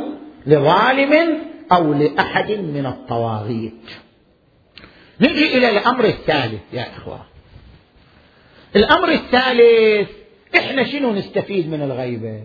لظالم 0.47 1.37
أو 1.71 1.93
لأحد 1.93 2.51
من 2.51 2.85
الطواغيت. 2.85 4.06
نجي 5.21 5.57
إلى 5.57 5.69
الأمر 5.69 6.05
الثالث 6.05 6.61
يا 6.73 6.87
إخوة. 6.97 7.19
الأمر 8.75 9.09
الثالث 9.09 10.09
إحنا 10.57 10.83
شنو 10.83 11.13
نستفيد 11.13 11.69
من 11.69 11.81
الغيبة؟ 11.81 12.43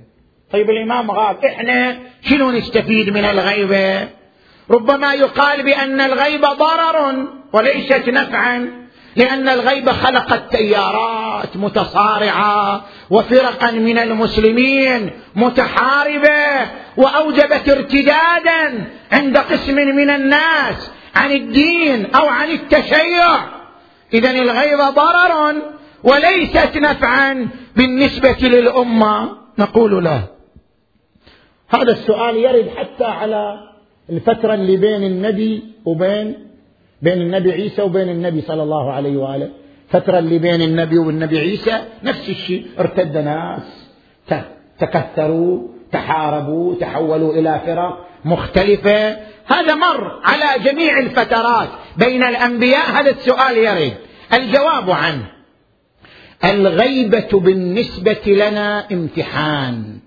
طيب 0.52 0.70
الإمام 0.70 1.10
غاب 1.10 1.44
إحنا 1.44 1.98
شنو 2.22 2.50
نستفيد 2.50 3.10
من 3.10 3.24
الغيبة؟ 3.24 4.08
ربما 4.70 5.14
يقال 5.14 5.62
بأن 5.62 6.00
الغيبه 6.00 6.48
ضرر 6.52 7.26
وليست 7.52 8.08
نفعا 8.08 8.82
لأن 9.16 9.48
الغيبه 9.48 9.92
خلقت 9.92 10.52
تيارات 10.56 11.56
متصارعة 11.56 12.84
وفرقا 13.10 13.70
من 13.70 13.98
المسلمين 13.98 15.10
متحاربة 15.34 16.70
وأوجبت 16.96 17.68
ارتدادا 17.68 18.84
عند 19.12 19.38
قسم 19.38 19.74
من 19.74 20.10
الناس 20.10 20.90
عن 21.14 21.30
الدين 21.30 22.06
أو 22.06 22.28
عن 22.28 22.50
التشيع. 22.50 23.62
اذا 24.14 24.30
الغيبه 24.30 24.90
ضرر 24.90 25.54
وليست 26.04 26.76
نفعا 26.76 27.48
بالنسبة 27.76 28.36
للأمة. 28.42 29.30
نقول 29.58 30.04
لا. 30.04 30.20
هذا 31.68 31.92
السؤال 31.92 32.36
يرد 32.36 32.68
حتى 32.68 33.04
على 33.04 33.58
الفترة 34.10 34.54
اللي 34.54 34.76
بين 34.76 35.04
النبي 35.04 35.62
وبين 35.84 36.48
بين 37.02 37.20
النبي 37.20 37.52
عيسى 37.52 37.82
وبين 37.82 38.08
النبي 38.08 38.40
صلى 38.40 38.62
الله 38.62 38.92
عليه 38.92 39.16
وآله. 39.16 39.50
فترة 39.88 40.18
اللي 40.18 40.38
بين 40.38 40.62
النبي 40.62 40.98
والنبي 40.98 41.38
عيسى 41.38 41.84
نفس 42.02 42.28
الشيء. 42.28 42.66
ارتد 42.78 43.16
ناس 43.16 43.88
تكثروا 44.78 45.68
تحاربوا 45.92 46.74
تحولوا 46.80 47.34
إلى 47.34 47.60
فرق 47.66 48.06
مختلفة. 48.24 49.16
هذا 49.46 49.74
مر 49.74 50.20
على 50.24 50.64
جميع 50.64 50.98
الفترات 50.98 51.68
بين 51.96 52.22
الأنبياء. 52.22 52.90
هذا 52.90 53.10
السؤال 53.10 53.56
يرد. 53.58 53.96
الجواب 54.34 54.90
عنه 54.90 55.24
الغيبة 56.44 57.40
بالنسبة 57.40 58.22
لنا 58.26 58.86
امتحان. 58.92 59.98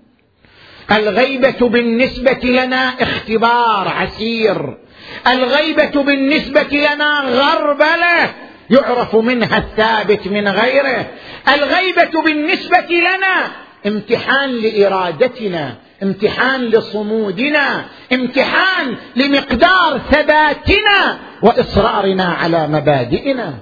الغيبة 0.92 1.68
بالنسبة 1.68 2.40
لنا 2.44 3.02
اختبار 3.02 3.88
عسير. 3.88 4.78
الغيبة 5.26 6.02
بالنسبة 6.02 6.68
لنا 6.72 7.20
غربلة 7.20 8.34
يعرف 8.70 9.16
منها 9.16 9.58
الثابت 9.58 10.28
من 10.28 10.48
غيره. 10.48 11.06
الغيبة 11.54 12.22
بالنسبة 12.24 12.86
لنا 12.90 13.65
امتحان 13.86 14.50
لإرادتنا 14.50 15.74
امتحان 16.02 16.60
لصمودنا 16.60 17.84
امتحان 18.12 18.96
لمقدار 19.16 19.98
ثباتنا 20.10 21.18
وإصرارنا 21.42 22.24
على 22.24 22.68
مبادئنا. 22.68 23.54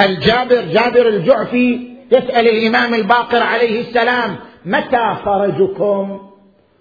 الجابر 0.00 0.60
جابر 0.60 1.08
الجعفي 1.08 1.96
يسأل 2.12 2.48
الإمام 2.48 2.94
الباقر 2.94 3.42
عليه 3.42 3.80
السلام 3.80 4.36
متى 4.64 5.16
فرجكم؟ 5.24 6.20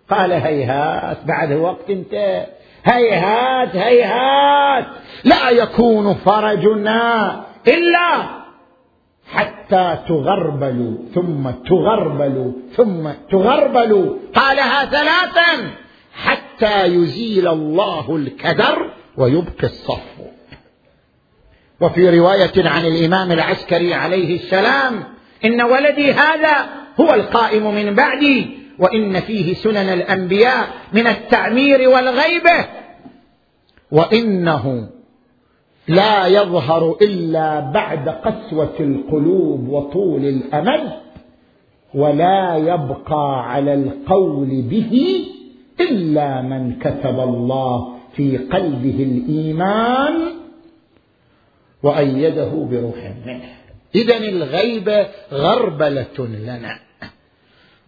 قال 0.09 0.31
هيهات 0.31 1.17
بعد 1.25 1.51
وقت 1.53 1.89
انتهى. 1.89 2.45
هيهات 2.85 3.75
هيهات 3.75 4.85
لا 5.23 5.49
يكون 5.49 6.13
فرجنا 6.13 7.45
إلا 7.67 8.44
حتى 9.27 9.97
تغربلوا 10.07 10.97
ثم 11.15 11.49
تغربلوا 11.49 12.51
ثم 12.75 13.09
تغربلوا. 13.31 14.15
قالها 14.35 14.85
ثلاثا 14.85 15.71
حتى 16.13 16.85
يزيل 16.85 17.47
الله 17.47 18.15
الكدر 18.15 18.91
ويبقي 19.17 19.63
الصف. 19.63 20.15
وفي 21.81 22.19
رواية 22.19 22.69
عن 22.69 22.85
الإمام 22.85 23.31
العسكري 23.31 23.93
عليه 23.93 24.35
السلام 24.35 25.03
إن 25.45 25.61
ولدي 25.61 26.11
هذا 26.11 26.69
هو 26.99 27.13
القائم 27.13 27.75
من 27.75 27.95
بعدي 27.95 28.57
وإن 28.79 29.19
فيه 29.19 29.53
سنن 29.53 29.77
الأنبياء 29.77 30.67
من 30.93 31.07
التعمير 31.07 31.89
والغيبة 31.89 32.65
وإنه 33.91 34.89
لا 35.87 36.27
يظهر 36.27 36.97
إلا 37.01 37.59
بعد 37.59 38.09
قسوة 38.09 38.75
القلوب 38.79 39.69
وطول 39.69 40.25
الأمل 40.25 40.91
ولا 41.93 42.55
يبقى 42.55 43.51
على 43.51 43.73
القول 43.73 44.61
به 44.61 45.25
إلا 45.81 46.41
من 46.41 46.79
كتب 46.79 47.19
الله 47.19 47.95
في 48.15 48.37
قلبه 48.37 49.03
الإيمان 49.03 50.13
وأيده 51.83 52.67
بروح 52.71 53.13
منه. 53.25 53.49
إذا 53.95 54.17
الغيبة 54.17 55.07
غربلة 55.31 56.19
لنا 56.19 56.79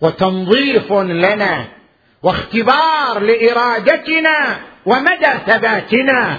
وتنظيف 0.02 0.93
لنا 0.93 1.66
واختبار 2.24 3.20
لإرادتنا 3.20 4.58
ومدى 4.86 5.32
ثباتنا 5.48 6.38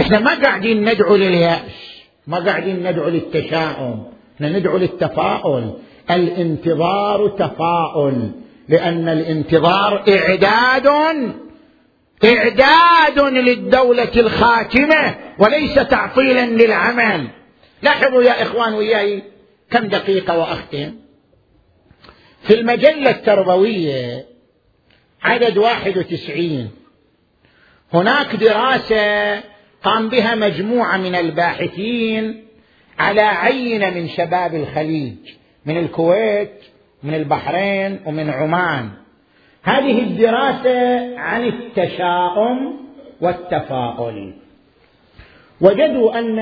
إحنا 0.00 0.18
ما 0.18 0.34
قاعدين 0.34 0.90
ندعو 0.90 1.16
لليأس 1.16 2.02
ما 2.26 2.38
قاعدين 2.38 2.90
ندعو 2.90 3.08
للتشاؤم 3.08 4.12
إحنا 4.34 4.58
ندعو 4.58 4.76
للتفاؤل. 4.76 5.78
الانتظار 6.10 7.28
تفاؤل 7.28 8.30
لأن 8.68 9.08
الانتظار 9.08 10.04
إعداد 10.08 10.86
إعداد 12.24 13.18
للدولة 13.18 14.12
الخاتمة 14.16 15.14
وليس 15.38 15.74
تعطيلا 15.74 16.46
للعمل. 16.46 17.28
لاحظوا 17.82 18.22
يا 18.22 18.42
إخوان 18.42 18.74
وياي 18.74 19.22
كم 19.70 19.88
دقيقة 19.88 20.38
وأختم 20.38 20.94
في 22.42 22.54
المجلة 22.54 23.10
التربوية 23.10 24.26
عدد 25.22 25.58
واحد 25.58 25.98
وتسعين. 25.98 26.70
هناك 27.94 28.36
دراسة 28.36 29.42
قام 29.82 30.08
بها 30.08 30.34
مجموعة 30.34 30.96
من 30.96 31.14
الباحثين 31.14 32.44
على 32.98 33.20
عينة 33.20 33.90
من 33.90 34.08
شباب 34.08 34.54
الخليج 34.54 35.16
من 35.66 35.78
الكويت 35.78 36.62
من 37.02 37.14
البحرين 37.14 38.00
ومن 38.06 38.30
عمان. 38.30 38.90
هذه 39.62 39.98
الدراسة 39.98 41.18
عن 41.18 41.44
التشاؤم 41.44 42.76
والتفاؤل. 43.20 44.34
وجدوا 45.60 46.18
أن 46.18 46.38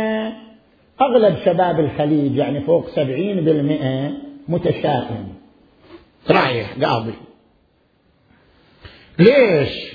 أغلب 1.03 1.37
شباب 1.45 1.80
الخليج 1.80 2.37
يعني 2.37 2.61
فوق 2.61 2.89
سبعين 2.91 3.45
بالمئة 3.45 4.12
متشائم. 4.49 5.35
رايح 6.30 6.74
قاضي. 6.82 7.14
ليش؟ 9.18 9.95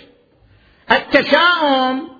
التشاؤم 0.91 2.18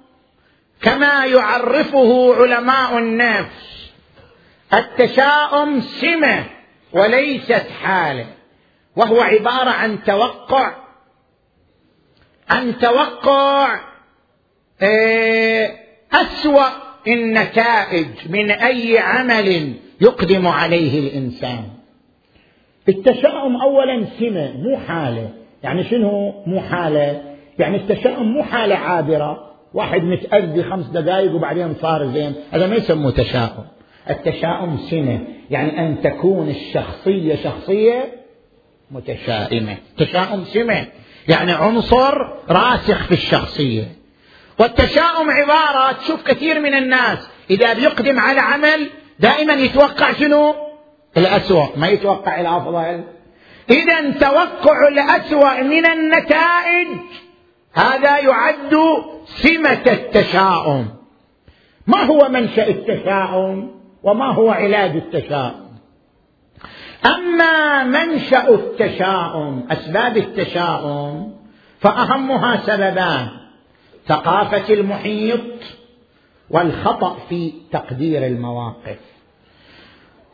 كما 0.82 1.26
يعرفه 1.26 2.36
علماء 2.36 2.98
النفس 2.98 3.92
التشاؤم 4.74 5.80
سمة 5.80 6.44
وليست 6.94 7.66
حالة 7.84 8.26
وهو 8.96 9.22
عبارة 9.22 9.70
عن 9.70 10.04
توقع. 10.04 10.74
عن 12.50 12.78
توقع 12.78 13.80
آه، 14.82 15.72
أسوأ 16.14 16.68
النتائج 17.08 18.08
من 18.30 18.52
أي 18.52 19.00
عمل 19.00 19.74
يقدم 20.02 20.48
عليه 20.48 21.00
الإنسان. 21.00 21.64
التشاؤم 22.90 23.62
اولا 23.62 24.06
سمة 24.20 24.52
مو 24.58 24.78
حالة. 24.88 25.30
يعني 25.64 25.84
شنو 25.84 26.44
مو 26.48 26.62
حالة؟ 26.62 27.36
يعني 27.60 27.78
التشاؤم 27.78 28.28
مو 28.32 28.44
حالة 28.44 28.76
عابرة. 28.76 29.49
واحد 29.74 30.03
متأذي 30.03 30.63
خمس 30.63 30.86
دقائق 30.86 31.36
وبعدين 31.36 31.76
صار 31.82 32.07
زين. 32.07 32.36
هذا 32.51 32.67
ما 32.67 32.76
يسموه 32.76 33.11
تشاؤم. 33.11 33.65
التشاؤم 34.09 34.78
سنة. 34.78 35.20
يعني 35.49 35.80
أن 35.80 36.01
تكون 36.01 36.49
الشخصية 36.49 37.36
شخصية 37.36 38.11
متشائمة. 38.91 39.78
تشاؤم 39.97 40.43
سمة 40.43 40.86
يعني 41.28 41.51
عنصر 41.51 42.17
راسخ 42.49 43.03
في 43.03 43.11
الشخصية. 43.11 43.84
والتشاؤم 44.59 45.30
عبارة 45.30 45.91
تشوف 45.91 46.24
كثير 46.24 46.59
من 46.59 46.74
الناس 46.74 47.30
إذا 47.49 47.74
بيقدم 47.74 48.20
على 48.20 48.39
عمل 48.39 48.89
دائما 49.20 49.53
يتوقع 49.53 50.13
شنو؟ 50.13 50.55
الأسوأ. 51.17 51.65
ما 51.78 51.88
يتوقع 51.88 52.41
الأفضل. 52.41 53.03
إذا 53.70 54.11
توقع 54.11 54.88
الأسوأ 54.88 55.63
من 55.63 55.86
النتائج. 55.86 56.88
هذا 57.74 58.17
يعد 58.17 58.76
سمة 59.36 59.84
التشاؤم. 59.88 60.88
ما 61.88 62.04
هو 62.04 62.30
منشأ 62.30 62.68
التشاؤم 62.68 63.72
وما 64.04 64.34
هو 64.34 64.50
علاج 64.50 64.96
التشاؤم؟ 64.96 65.70
أما 67.06 67.84
منشأ 67.84 68.50
التشاؤم 68.50 69.64
أسباب 69.72 70.18
التشاؤم 70.18 71.34
فأهمها 71.80 72.58
سببان 72.58 73.28
ثقافة 74.08 74.74
المحيط 74.74 75.40
والخطأ 76.50 77.18
في 77.30 77.54
تقدير 77.72 78.26
المواقف. 78.26 79.00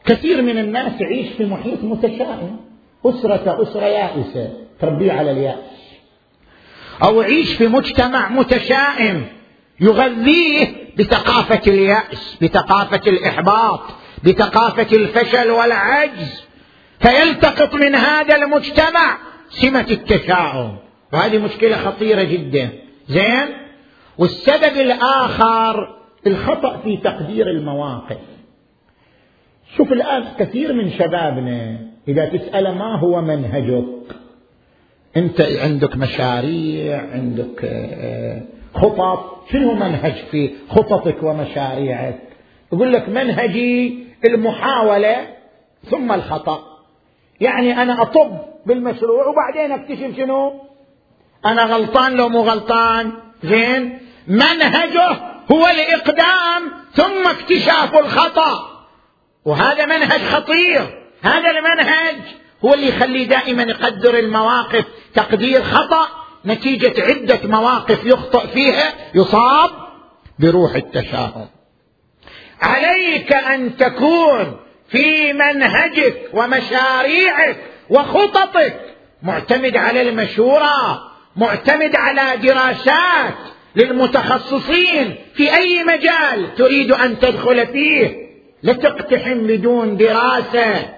كثير 0.06 0.42
من 0.42 0.58
الناس 0.58 1.02
يعيش 1.02 1.32
في 1.32 1.46
محيط 1.46 1.84
متشائم 1.84 2.60
أسرة 3.06 3.64
أسرة 3.64 3.86
يائسة 3.86 4.54
تربية 4.80 5.12
على 5.12 5.32
اليأس. 5.32 5.75
أو 7.04 7.22
يعيش 7.22 7.54
في 7.54 7.68
مجتمع 7.68 8.30
متشائم 8.30 9.26
يغذيه 9.80 10.68
بثقافة 11.00 11.62
اليأس 11.68 12.38
بثقافة 12.42 13.02
الإحباط 13.08 13.82
بثقافة 14.24 14.98
الفشل 14.98 15.52
والعجز. 15.52 16.46
فيلتقط 17.00 17.76
من 17.76 17.96
هذا 17.96 18.36
المجتمع 18.36 19.18
سمة 19.50 19.86
التشاؤم. 19.92 20.78
وهذه 21.14 21.38
مشكلة 21.38 21.78
خطيرة 21.78 22.24
جدا. 22.24 22.70
زين؟ 23.08 23.48
والسبب 24.18 24.78
الآخر 24.78 25.96
الخطأ 26.28 26.78
في 26.78 26.98
تقدير 26.98 27.50
المواقف. 27.50 28.18
شوف 29.78 29.92
الآن 29.92 30.24
كثير 30.40 30.74
من 30.74 30.92
شبابنا 30.92 31.80
إذا 32.08 32.26
تسأله 32.26 32.74
ما 32.74 33.00
هو 33.00 33.22
منهجك؟ 33.22 34.16
أنت 35.18 35.42
عندك 35.42 35.98
مشاريع 35.98 37.02
عندك 37.14 37.66
آه، 37.66 38.42
خطط. 38.74 39.36
شنو 39.52 39.74
منهج 39.74 40.14
في 40.32 40.54
خططك 40.70 41.24
ومشاريعك؟ 41.24 42.20
يقول 42.74 42.94
لك 42.94 43.10
منهجي 43.10 44.06
المحاولة 44.26 45.28
ثم 45.90 46.12
الخطأ. 46.12 46.64
يعني 47.42 47.82
أنا 47.82 48.02
أطب 48.02 48.40
بالمشروع 48.66 49.28
وبعدين 49.28 49.72
أكتشف 49.72 50.18
شنو؟ 50.18 50.62
أنا 51.46 51.64
غلطان 51.64 52.14
لو 52.14 52.30
مو 52.30 52.42
غلطان. 52.42 53.12
زين؟ 53.44 54.00
منهجه 54.28 55.12
هو 55.52 55.68
الإقدام 55.68 56.72
ثم 56.94 57.28
اكتشاف 57.28 57.98
الخطأ. 57.98 58.86
وهذا 59.46 59.86
منهج 59.86 60.20
خطير. 60.20 60.82
هذا 61.22 61.50
المنهج 61.52 62.16
هو 62.66 62.74
اللي 62.74 62.88
يخليه 62.88 63.28
دائما 63.28 63.64
يقدر 63.64 64.20
المواقف. 64.20 64.86
تقدير 65.14 65.64
خطأ 65.64 66.08
نتيجة 66.46 67.04
عدة 67.04 67.40
مواقف 67.44 68.06
يخطئ 68.06 68.48
فيها 68.48 68.94
يصاب 69.16 69.70
بروح 70.40 70.76
التشاؤم. 70.76 71.48
عليك 72.62 73.34
أن 73.34 73.78
تكون 73.78 74.58
في 74.90 75.34
منهجك 75.34 76.30
ومشاريعك 76.34 77.58
وخططك 77.90 78.80
معتمد 79.24 79.78
على 79.78 80.02
المشورة 80.10 81.02
معتمد 81.36 81.96
على 81.96 82.38
دراسات 82.38 83.36
للمتخصصين 83.76 85.16
في 85.34 85.56
أي 85.56 85.84
مجال 85.84 86.56
تريد 86.56 86.92
أن 86.92 87.20
تدخل 87.20 87.68
فيه. 87.68 88.26
لا 88.64 88.74
تقتحم 88.74 89.48
بدون 89.48 89.98
دراسة. 89.98 90.96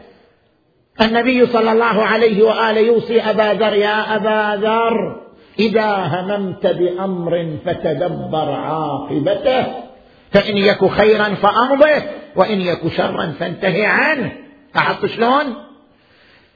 النبي 1.01 1.45
صلى 1.45 1.71
الله 1.71 2.03
عليه 2.03 2.43
وآله 2.43 2.79
يوصي 2.79 3.21
أبا 3.21 3.53
ذر 3.53 3.73
يا 3.73 4.15
أبا 4.15 4.61
ذر 4.61 5.21
إذا 5.59 5.95
هممت 5.95 6.67
بأمر 6.67 7.57
فتدبر 7.65 8.51
عاقبته 8.51 9.65
فإن 10.31 10.57
يك 10.57 10.85
خيرا 10.85 11.23
فأمضه 11.23 12.03
وإن 12.35 12.61
يك 12.61 12.87
شرا 12.87 13.35
فانتهي 13.39 13.85
عنه 13.85 14.31
لاحظت 14.75 15.05
شلون؟ 15.05 15.55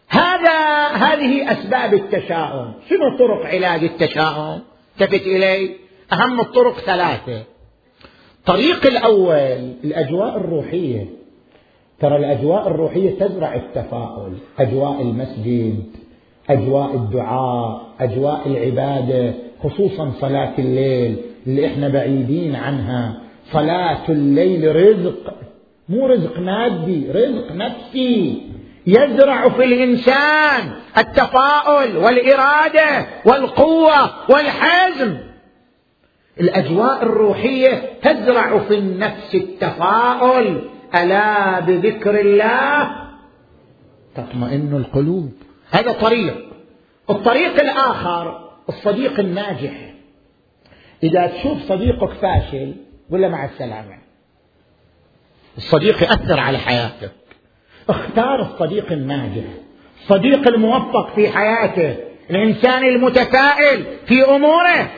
هذا 0.09 0.87
هذه 0.87 1.51
أسباب 1.51 1.93
التشاؤم، 1.93 2.73
شنو 2.89 3.17
طرق 3.17 3.45
علاج 3.45 3.83
التشاؤم؟ 3.83 4.61
التفت 5.01 5.27
إلي 5.27 5.75
أهم 6.13 6.39
الطرق 6.39 6.79
ثلاثة. 6.79 7.43
الطريق 8.39 8.85
الأول 8.85 9.75
الأجواء 9.83 10.37
الروحية 10.37 11.05
ترى 12.01 12.17
الأجواء 12.17 12.67
الروحية 12.67 13.19
تزرع 13.19 13.55
التفاؤل 13.55 14.33
أجواء 14.59 15.01
المسجد 15.01 15.83
أجواء 16.49 16.95
الدعاء 16.95 17.81
أجواء 17.99 18.41
العبادة 18.45 19.33
خصوصا 19.63 20.11
صلاة 20.21 20.53
الليل 20.59 21.17
اللي 21.47 21.65
إحنا 21.67 21.89
بعيدين 21.89 22.55
عنها. 22.55 23.21
صلاة 23.51 24.09
الليل 24.09 24.75
رزق 24.75 25.33
مو 25.89 26.07
رزق 26.07 26.39
مادي 26.39 27.11
رزق 27.11 27.51
نفسي. 27.51 28.41
يزرع 28.87 29.49
في 29.49 29.63
الإنسان 29.63 30.71
التفاؤل 30.97 31.97
والإرادة 31.97 33.05
والقوة 33.25 34.09
والحزم. 34.29 35.17
الأجواء 36.39 37.03
الروحية 37.03 37.81
تزرع 38.01 38.59
في 38.59 38.77
النفس 38.77 39.35
التفاؤل. 39.35 40.61
ألا 40.95 41.59
بذكر 41.59 42.19
الله؟ 42.19 42.91
تطمئن 44.15 44.75
القلوب. 44.75 45.33
هذا 45.71 45.91
طريق. 45.91 46.45
الطريق 47.09 47.61
الآخر 47.61 48.49
الصديق 48.69 49.19
الناجح. 49.19 49.93
إذا 51.03 51.27
تشوف 51.27 51.57
صديقك 51.69 52.13
فاشل 52.13 52.75
ولا 53.09 53.27
مع 53.27 53.45
السلامة؟ 53.45 53.97
الصديق 55.57 56.03
يأثر 56.03 56.39
على 56.39 56.57
حياتك. 56.57 57.11
اختار 57.89 58.41
الصديق 58.41 58.91
الناجح. 58.91 59.43
الصديق 60.01 60.47
الموفق 60.47 61.15
في 61.15 61.29
حياته. 61.29 61.97
الإنسان 62.29 62.83
المتفائل 62.83 63.85
في 64.05 64.23
أموره. 64.23 64.91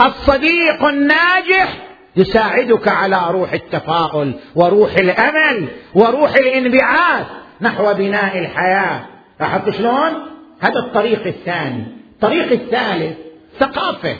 الصديق 0.00 0.84
الناجح. 0.84 1.83
يساعدك 2.16 2.88
على 2.88 3.20
روح 3.30 3.52
التفاؤل 3.52 4.34
وروح 4.54 4.94
الأمل 4.94 5.68
وروح 5.94 6.34
الانبعاث 6.34 7.26
نحو 7.60 7.94
بناء 7.94 8.38
الحياة. 8.38 9.00
لاحظت 9.40 9.70
شلون؟ 9.70 10.12
هذا 10.60 10.78
الطريق 10.78 11.26
الثاني. 11.26 11.84
الطريق 12.12 12.52
الثالث 12.52 13.16
ثقافة. 13.58 14.16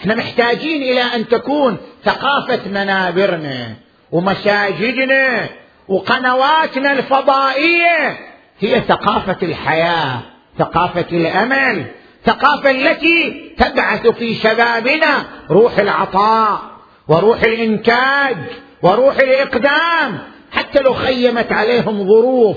إحنا 0.00 0.14
محتاجين 0.14 0.82
إلى 0.82 1.02
أن 1.02 1.28
تكون 1.28 1.76
ثقافة 2.04 2.68
منابرنا 2.70 3.74
ومساجدنا 4.12 5.46
وقنواتنا 5.88 6.92
الفضائية. 6.92 8.18
هي 8.60 8.80
ثقافة 8.80 9.36
الحياة 9.42 10.20
ثقافة 10.58 11.06
الأمل 11.12 11.86
ثقافة 12.24 12.70
التي 12.70 13.50
تبعث 13.58 14.06
في 14.06 14.34
شبابنا 14.34 15.24
روح 15.50 15.78
العطاء. 15.78 16.77
وروح 17.08 17.42
الإنتاج 17.42 18.36
وروح 18.82 19.16
الإقدام 19.16 20.18
حتى 20.52 20.82
لو 20.82 20.94
خيمت 20.94 21.52
عليهم 21.52 22.08
ظروف 22.08 22.56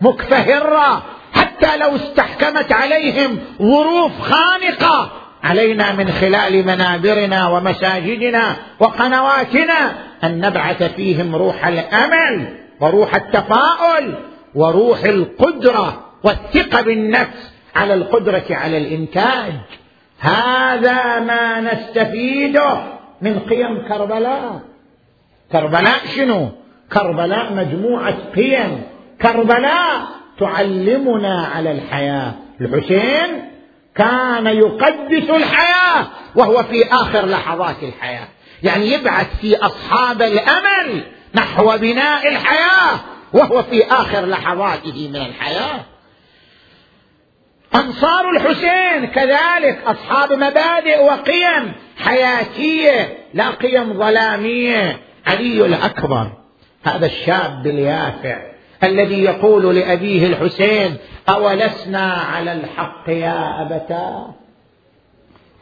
مكفهرة 0.00 1.02
حتى 1.32 1.76
لو 1.76 1.96
استحكمت 1.96 2.72
عليهم 2.72 3.38
ظروف 3.62 4.12
خانقة 4.20 5.10
علينا 5.42 5.92
من 5.92 6.12
خلال 6.12 6.66
منابرنا 6.66 7.48
ومساجدنا 7.48 8.56
وقنواتنا 8.80 9.92
أن 10.24 10.40
نبعث 10.40 10.82
فيهم 10.82 11.36
روح 11.36 11.66
الأمل 11.66 12.56
وروح 12.80 13.14
التفاؤل 13.14 14.14
وروح 14.54 15.04
القدرة 15.04 16.04
والثقة 16.24 16.82
بالنفس 16.82 17.52
على 17.76 17.94
القدرة 17.94 18.44
على 18.50 18.78
الإنتاج. 18.78 19.52
هذا 20.18 21.20
ما 21.20 21.60
نستفيده. 21.60 22.99
من 23.22 23.38
قيم 23.38 23.88
كربلاء. 23.88 24.60
كربلاء 25.52 26.06
شنو؟ 26.16 26.48
كربلاء 26.92 27.52
مجموعة 27.52 28.16
قيم. 28.36 28.82
كربلاء 29.22 30.02
تعلمنا 30.38 31.46
على 31.54 31.72
الحياة. 31.72 32.32
الحسين 32.60 33.50
كان 33.94 34.46
يقدس 34.46 35.30
الحياة 35.30 36.06
وهو 36.34 36.62
في 36.62 36.92
آخر 36.92 37.26
لحظات 37.26 37.82
الحياة. 37.82 38.28
يعني 38.62 38.92
يبعث 38.92 39.40
في 39.40 39.56
أصحاب 39.56 40.22
الأمل 40.22 41.02
نحو 41.34 41.78
بناء 41.78 42.28
الحياة 42.28 43.00
وهو 43.32 43.62
في 43.62 43.86
آخر 43.86 44.26
لحظاته 44.26 45.08
من 45.08 45.16
الحياة. 45.16 45.80
أنصار 47.74 48.30
الحسين 48.30 49.06
كذلك 49.06 49.82
أصحاب 49.86 50.32
مبادئ 50.32 51.02
وقيم 51.02 51.72
حياتية 52.00 53.18
لا 53.34 53.50
قيم 53.50 53.98
ظلامية. 53.98 55.00
علي 55.26 55.66
الأكبر 55.66 56.26
هذا 56.84 57.06
الشاب 57.06 57.66
اليافع 57.66 58.42
الذي 58.84 59.24
يقول 59.24 59.76
لأبيه 59.76 60.26
الحسين 60.26 60.96
أولسنا 61.28 62.12
على 62.12 62.52
الحق 62.52 63.08
يا 63.08 63.62
أبتاه؟ 63.62 64.34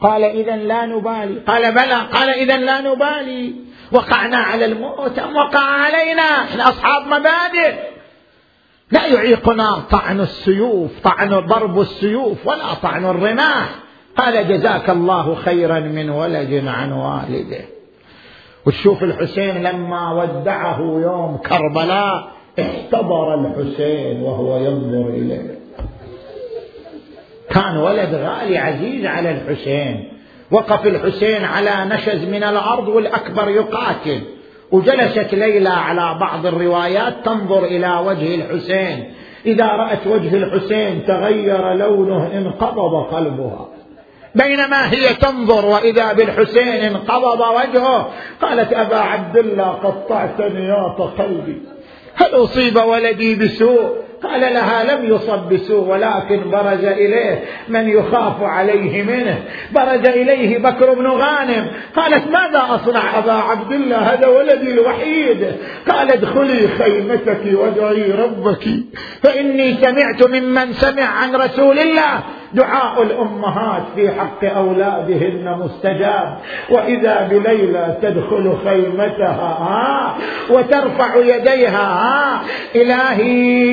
قال 0.01 0.23
إذا 0.23 0.55
لا 0.55 0.85
نبالي. 0.85 1.39
قال 1.39 1.71
بلى 1.71 2.07
قال 2.13 2.29
إذا 2.29 2.57
لا 2.57 2.81
نبالي. 2.81 3.55
وقعنا 3.91 4.37
على 4.37 4.65
الموت 4.65 5.19
أم 5.19 5.35
وقع 5.35 5.59
علينا؟ 5.59 6.43
إحنا 6.43 6.69
أصحاب 6.69 7.07
مبادئ. 7.07 7.75
لا 8.91 9.05
يعيقنا 9.05 9.83
طعن 9.91 10.21
السيوف 10.21 10.91
طعن 11.03 11.29
ضرب 11.29 11.81
السيوف 11.81 12.47
ولا 12.47 12.73
طعن 12.73 13.05
الرماح. 13.05 13.69
قال 14.19 14.47
جزاك 14.47 14.89
الله 14.89 15.35
خيرا 15.35 15.79
من 15.79 16.09
ولد 16.09 16.63
عن 16.67 16.91
والده. 16.91 17.65
وتشوف 18.65 19.03
الحسين 19.03 19.63
لما 19.63 20.13
ودعه 20.13 20.79
يوم 20.79 21.37
كربلاء 21.37 22.27
احتضر 22.59 23.33
الحسين 23.35 24.21
وهو 24.21 24.57
ينظر 24.57 25.09
إليه. 25.09 25.59
كان 27.49 27.77
ولد 27.77 28.15
غالي 28.15 28.57
عزيز 28.57 29.05
على 29.05 29.31
الحسين. 29.31 30.11
وقف 30.51 30.87
الحسين 30.87 31.43
على 31.45 31.95
نشز 31.95 32.25
من 32.25 32.43
الأرض 32.43 32.87
والأكبر 32.87 33.49
يقاتل. 33.49 34.21
وجلست 34.71 35.33
ليلى 35.33 35.69
على 35.69 36.19
بعض 36.19 36.45
الروايات 36.45 37.25
تنظر 37.25 37.65
إلى 37.65 38.03
وجه 38.05 38.35
الحسين. 38.35 39.13
إذا 39.45 39.65
رأت 39.65 40.07
وجه 40.07 40.35
الحسين 40.35 41.05
تغير 41.05 41.73
لونه 41.73 42.37
انقبض 42.37 43.13
قلبها. 43.13 43.78
بينما 44.35 44.91
هي 44.91 45.13
تنظر 45.13 45.65
وإذا 45.65 46.13
بالحسين 46.13 46.67
انقبض 46.67 47.39
وجهه 47.39 48.11
قالت 48.41 48.73
أبا 48.73 48.97
عبد 48.97 49.37
الله 49.37 49.65
قطعت 49.65 50.41
نياط 50.41 51.01
قلبي. 51.01 51.61
هل 52.15 52.35
أصيب 52.43 52.75
ولدي 52.75 53.35
بسوء؟ 53.35 53.95
قال 54.23 54.41
لها 54.41 54.83
لم 54.83 55.15
يصب 55.15 55.49
بسوء 55.53 55.87
ولكن 55.87 56.51
برز 56.51 56.83
إليه 56.83 57.43
من 57.69 57.89
يخاف 57.89 58.43
عليه 58.43 59.03
منه. 59.03 59.43
برز 59.71 60.07
إليه 60.07 60.57
بكر 60.57 60.93
بن 60.93 61.07
غانم. 61.07 61.67
قالت 61.95 62.27
ماذا 62.27 62.65
أصنع 62.69 63.19
أبا 63.19 63.31
عبد 63.31 63.71
الله 63.71 63.97
هذا 63.97 64.27
ولدي 64.27 64.71
الوحيد. 64.71 65.55
قال 65.89 66.11
ادخلي 66.11 66.67
خيمتك 66.67 67.41
وادعي 67.53 68.11
ربك 68.11 68.67
فإني 69.23 69.77
سمعت 69.81 70.23
ممن 70.23 70.73
سمع 70.73 71.03
عن 71.03 71.35
رسول 71.35 71.79
الله. 71.79 72.23
دعاء 72.53 73.01
الأمهات 73.01 73.83
في 73.95 74.11
حق 74.11 74.45
أولادهن 74.45 75.57
مستجاب. 75.63 76.37
وإذا 76.69 77.27
بليلى 77.31 77.97
تدخل 78.01 78.57
خيمتها 78.65 79.57
ها 79.59 80.17
وترفع 80.49 81.15
يديها 81.15 81.83
ها 81.83 82.41
إلهي 82.75 83.69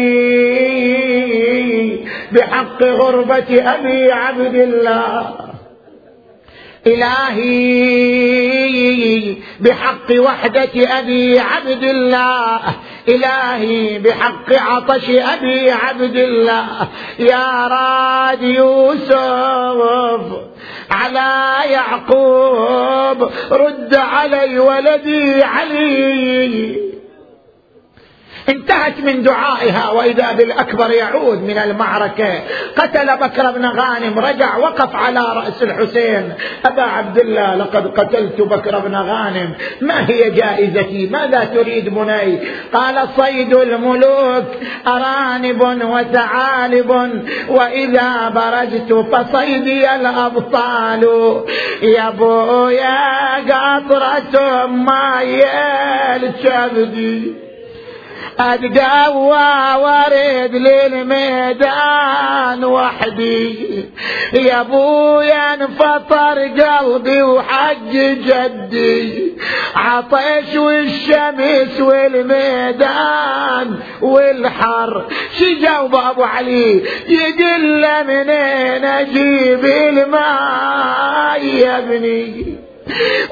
بحق 2.33 2.83
غربة 2.83 3.63
أبي 3.75 4.13
عبد 4.13 4.55
الله. 4.55 5.35
إلهي 6.87 8.27
بحق 9.61 10.13
وحدة 10.19 10.99
أبي 10.99 11.41
عبد 11.41 11.83
الله. 11.83 12.61
إلهي 13.09 13.99
بحق 13.99 14.53
عطش 14.53 15.11
أبي 15.11 15.71
عبد 15.71 16.17
الله. 16.17 16.89
يا 17.19 17.69
راد 17.69 18.43
يوسف 18.43 19.17
على 20.91 21.57
يعقوب 21.71 23.31
رد 23.51 23.95
علي 23.95 24.59
ولدي 24.59 25.45
علي. 25.45 26.86
انتهت 28.49 29.01
من 29.01 29.23
دعائها 29.23 29.91
وإذا 29.91 30.33
بالأكبر 30.33 30.91
يعود 30.91 31.43
من 31.43 31.59
المعركة. 31.59 32.41
قتل 32.77 33.17
بكر 33.17 33.51
بن 33.51 33.67
غانم 33.67 34.19
رجع 34.19 34.57
وقف 34.57 34.97
على 34.97 35.21
رأس 35.21 35.63
الحسين. 35.63 36.33
أبا 36.67 36.83
عبد 36.83 37.19
الله 37.19 37.55
لقد 37.55 37.87
قتلت 37.87 38.41
بكر 38.41 38.79
بن 38.79 38.95
غانم. 38.95 39.53
ما 39.81 40.09
هي 40.11 40.31
جائزتي؟ 40.31 41.07
ماذا 41.07 41.45
تريد 41.45 41.89
بني؟ 41.95 42.39
قال 42.73 43.09
صيد 43.17 43.55
الملوك. 43.55 44.45
أرانب 44.87 45.61
وثعالب. 45.85 46.91
وإذا 47.49 48.29
برجت 48.29 48.93
فصيدي 49.13 49.95
الأبطال. 49.95 51.05
يا 51.83 52.11
بويا 52.11 53.37
قطرة 53.37 54.67
ما 54.67 55.23
الشبدي 56.17 57.46
اتقوى 58.39 59.83
وارد 59.83 60.55
للميدان 60.55 61.85
وحدي. 62.65 63.85
يا 64.33 64.61
ابويا 64.61 65.55
انفطر 65.55 66.39
قلبي 66.39 67.23
وحق 67.23 67.93
جدي. 67.93 69.33
عطش 69.77 70.55
والشمس 70.57 71.81
والميدان 71.81 73.79
والحر. 74.03 75.07
شي 75.39 75.55
جاوب 75.55 75.95
أبو 75.95 76.23
علي؟ 76.23 76.83
يقول 77.09 77.87
منين 78.07 78.85
أجيب 78.85 79.65
الماء 79.65 81.45
يا 81.45 81.79
ابني؟ 81.79 82.57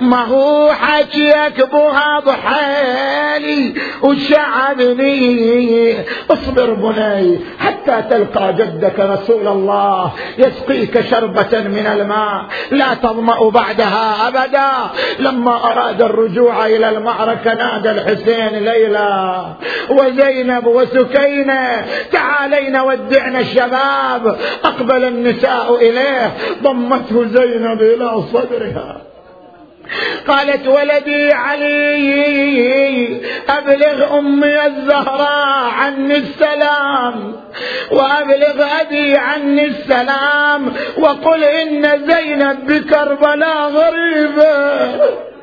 ما 0.00 0.24
هو 0.24 0.72
حكيك 0.72 1.70
بها 1.72 2.20
ضحالي 2.20 3.74
وشعبني. 4.02 5.96
اصبر 6.30 6.74
بني 6.74 7.40
حتى 7.58 8.02
تلقى 8.10 8.52
جدك 8.52 9.00
رسول 9.00 9.48
الله 9.48 10.12
يسقيك 10.38 11.00
شربة 11.00 11.60
من 11.60 11.86
الماء. 11.86 12.44
لا 12.70 12.94
تظمأ 12.94 13.50
بعدها 13.50 14.28
أبدا. 14.28 14.70
لما 15.18 15.72
أراد 15.72 16.02
الرجوع 16.02 16.66
إلى 16.66 16.88
المعركة 16.88 17.54
نادى 17.54 17.90
الحسين 17.90 18.64
ليلى 18.64 19.44
وزينب 19.90 20.66
وسكينة. 20.66 21.86
تعالين 22.12 22.76
ودعنا 22.76 23.40
الشباب. 23.40 24.38
أقبل 24.64 25.04
النساء 25.04 25.76
إليه. 25.76 26.32
ضمته 26.62 27.24
زينب 27.24 27.82
إلى 27.82 28.22
صدرها. 28.32 29.13
قالت 30.28 30.66
ولدي 30.66 31.32
علي 31.32 33.20
أبلغ 33.48 34.18
أمي 34.18 34.66
الزهراء 34.66 35.64
عني 35.64 36.16
السلام 36.16 37.36
وأبلغ 37.90 38.66
أبي 38.80 39.16
عني 39.16 39.64
السلام 39.64 40.72
وقل 40.98 41.44
إن 41.44 42.06
زينب 42.10 42.66
بكربلاء 42.66 43.70
غريبة. 43.70 45.33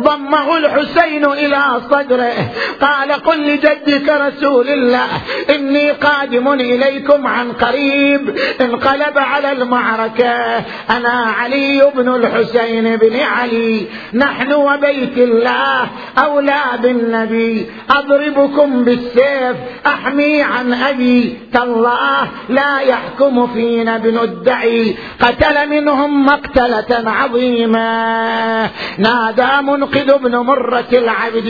ضمه 0.00 0.56
الحسين 0.56 1.24
إلى 1.24 1.62
صدره. 1.90 2.32
قال 2.80 3.12
قل 3.12 3.38
لجدك 3.46 4.08
رسول 4.08 4.68
الله 4.68 5.06
إني 5.54 5.90
قادم 5.90 6.52
إليكم 6.52 7.26
عن 7.26 7.52
قريب. 7.52 8.38
انقلب 8.60 9.18
على 9.18 9.52
المعركة. 9.52 10.56
أنا 10.90 11.34
علي 11.38 11.92
بن 11.94 12.14
الحسين 12.14 12.96
بن 12.96 13.20
علي. 13.20 13.86
نحن 14.14 14.52
وبيت 14.52 15.18
الله. 15.18 15.88
أولى 16.18 16.62
بالنبي. 16.82 17.70
أضربكم 17.90 18.84
بالسيف. 18.84 19.56
أحمي 19.86 20.42
عن 20.42 20.72
أبي. 20.72 21.38
تالله 21.52 22.28
لا 22.48 22.80
يحكم 22.80 23.46
فينا 23.46 23.96
ابن 23.96 24.18
الدعي. 24.18 24.96
قتل 25.20 25.68
منهم 25.68 26.26
مقتلة 26.26 27.10
عظيمة. 27.10 28.70
نادى 28.98 29.59
منقذ 29.60 30.10
ابن 30.10 30.36
مرة 30.36 30.88
العبد. 30.92 31.48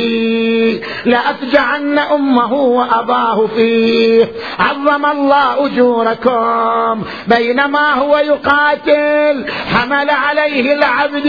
لأفجعن 1.05 1.99
أمه 1.99 2.53
وأباه 2.53 3.47
فيه. 3.47 4.29
عظم 4.59 5.07
الله 5.07 5.67
أجوركم 5.67 7.05
بينما 7.27 7.95
هو 7.95 8.19
يقاتل. 8.19 9.47
حمل 9.75 10.11
عليه 10.11 10.75
العبد 10.75 11.29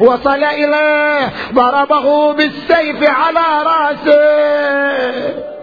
وصل 0.00 0.44
إليه. 0.44 1.32
ضربه 1.54 2.32
بالسيف 2.32 3.10
على 3.10 3.62
رأسه. 3.66 5.55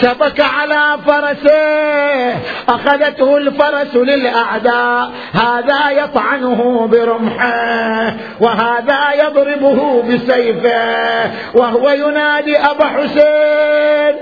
شبك 0.00 0.40
على 0.40 0.98
فرسه 1.06 2.32
أخذته 2.68 3.36
الفرس 3.36 3.96
للأعداء 3.96 5.10
هذا 5.32 5.90
يطعنه 5.90 6.88
برمحه 6.92 8.14
وهذا 8.40 9.12
يضربه 9.14 10.02
بسيفه 10.02 11.30
وهو 11.54 11.90
ينادي 11.90 12.58
أبا 12.58 12.84
حسين. 12.84 14.16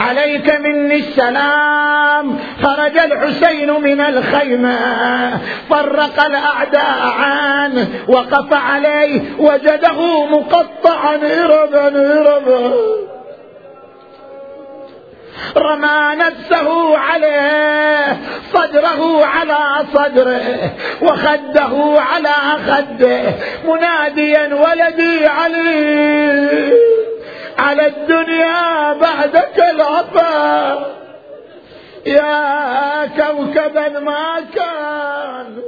عليك 0.00 0.54
مني 0.54 0.94
السلام 0.94 2.38
خرج 2.62 2.98
الحسين 2.98 3.70
من 3.70 4.00
الخيمة 4.00 4.78
فرق 5.70 6.24
الأعداء 6.24 7.14
عنه 7.18 7.88
وقف 8.08 8.54
عليه 8.54 9.20
وجده 9.38 10.26
مقطعا 10.26 11.16
إربا 11.16 11.86
إربا 12.18 12.72
رمى 15.56 16.16
نفسه 16.16 16.98
عليه 16.98 18.16
صدره 18.52 19.26
على 19.26 19.86
صدره 19.94 20.42
وخده 21.02 22.00
على 22.00 22.34
خده. 22.66 23.22
مناديا 23.64 24.54
ولدي 24.54 25.26
علي 25.26 26.72
على 27.58 27.86
الدنيا 27.86 28.92
بعدك 28.92 29.58
العطاء 29.70 30.92
يا 32.06 33.06
كوكبا 33.06 33.88
ما 33.88 34.40
كان 34.54 35.62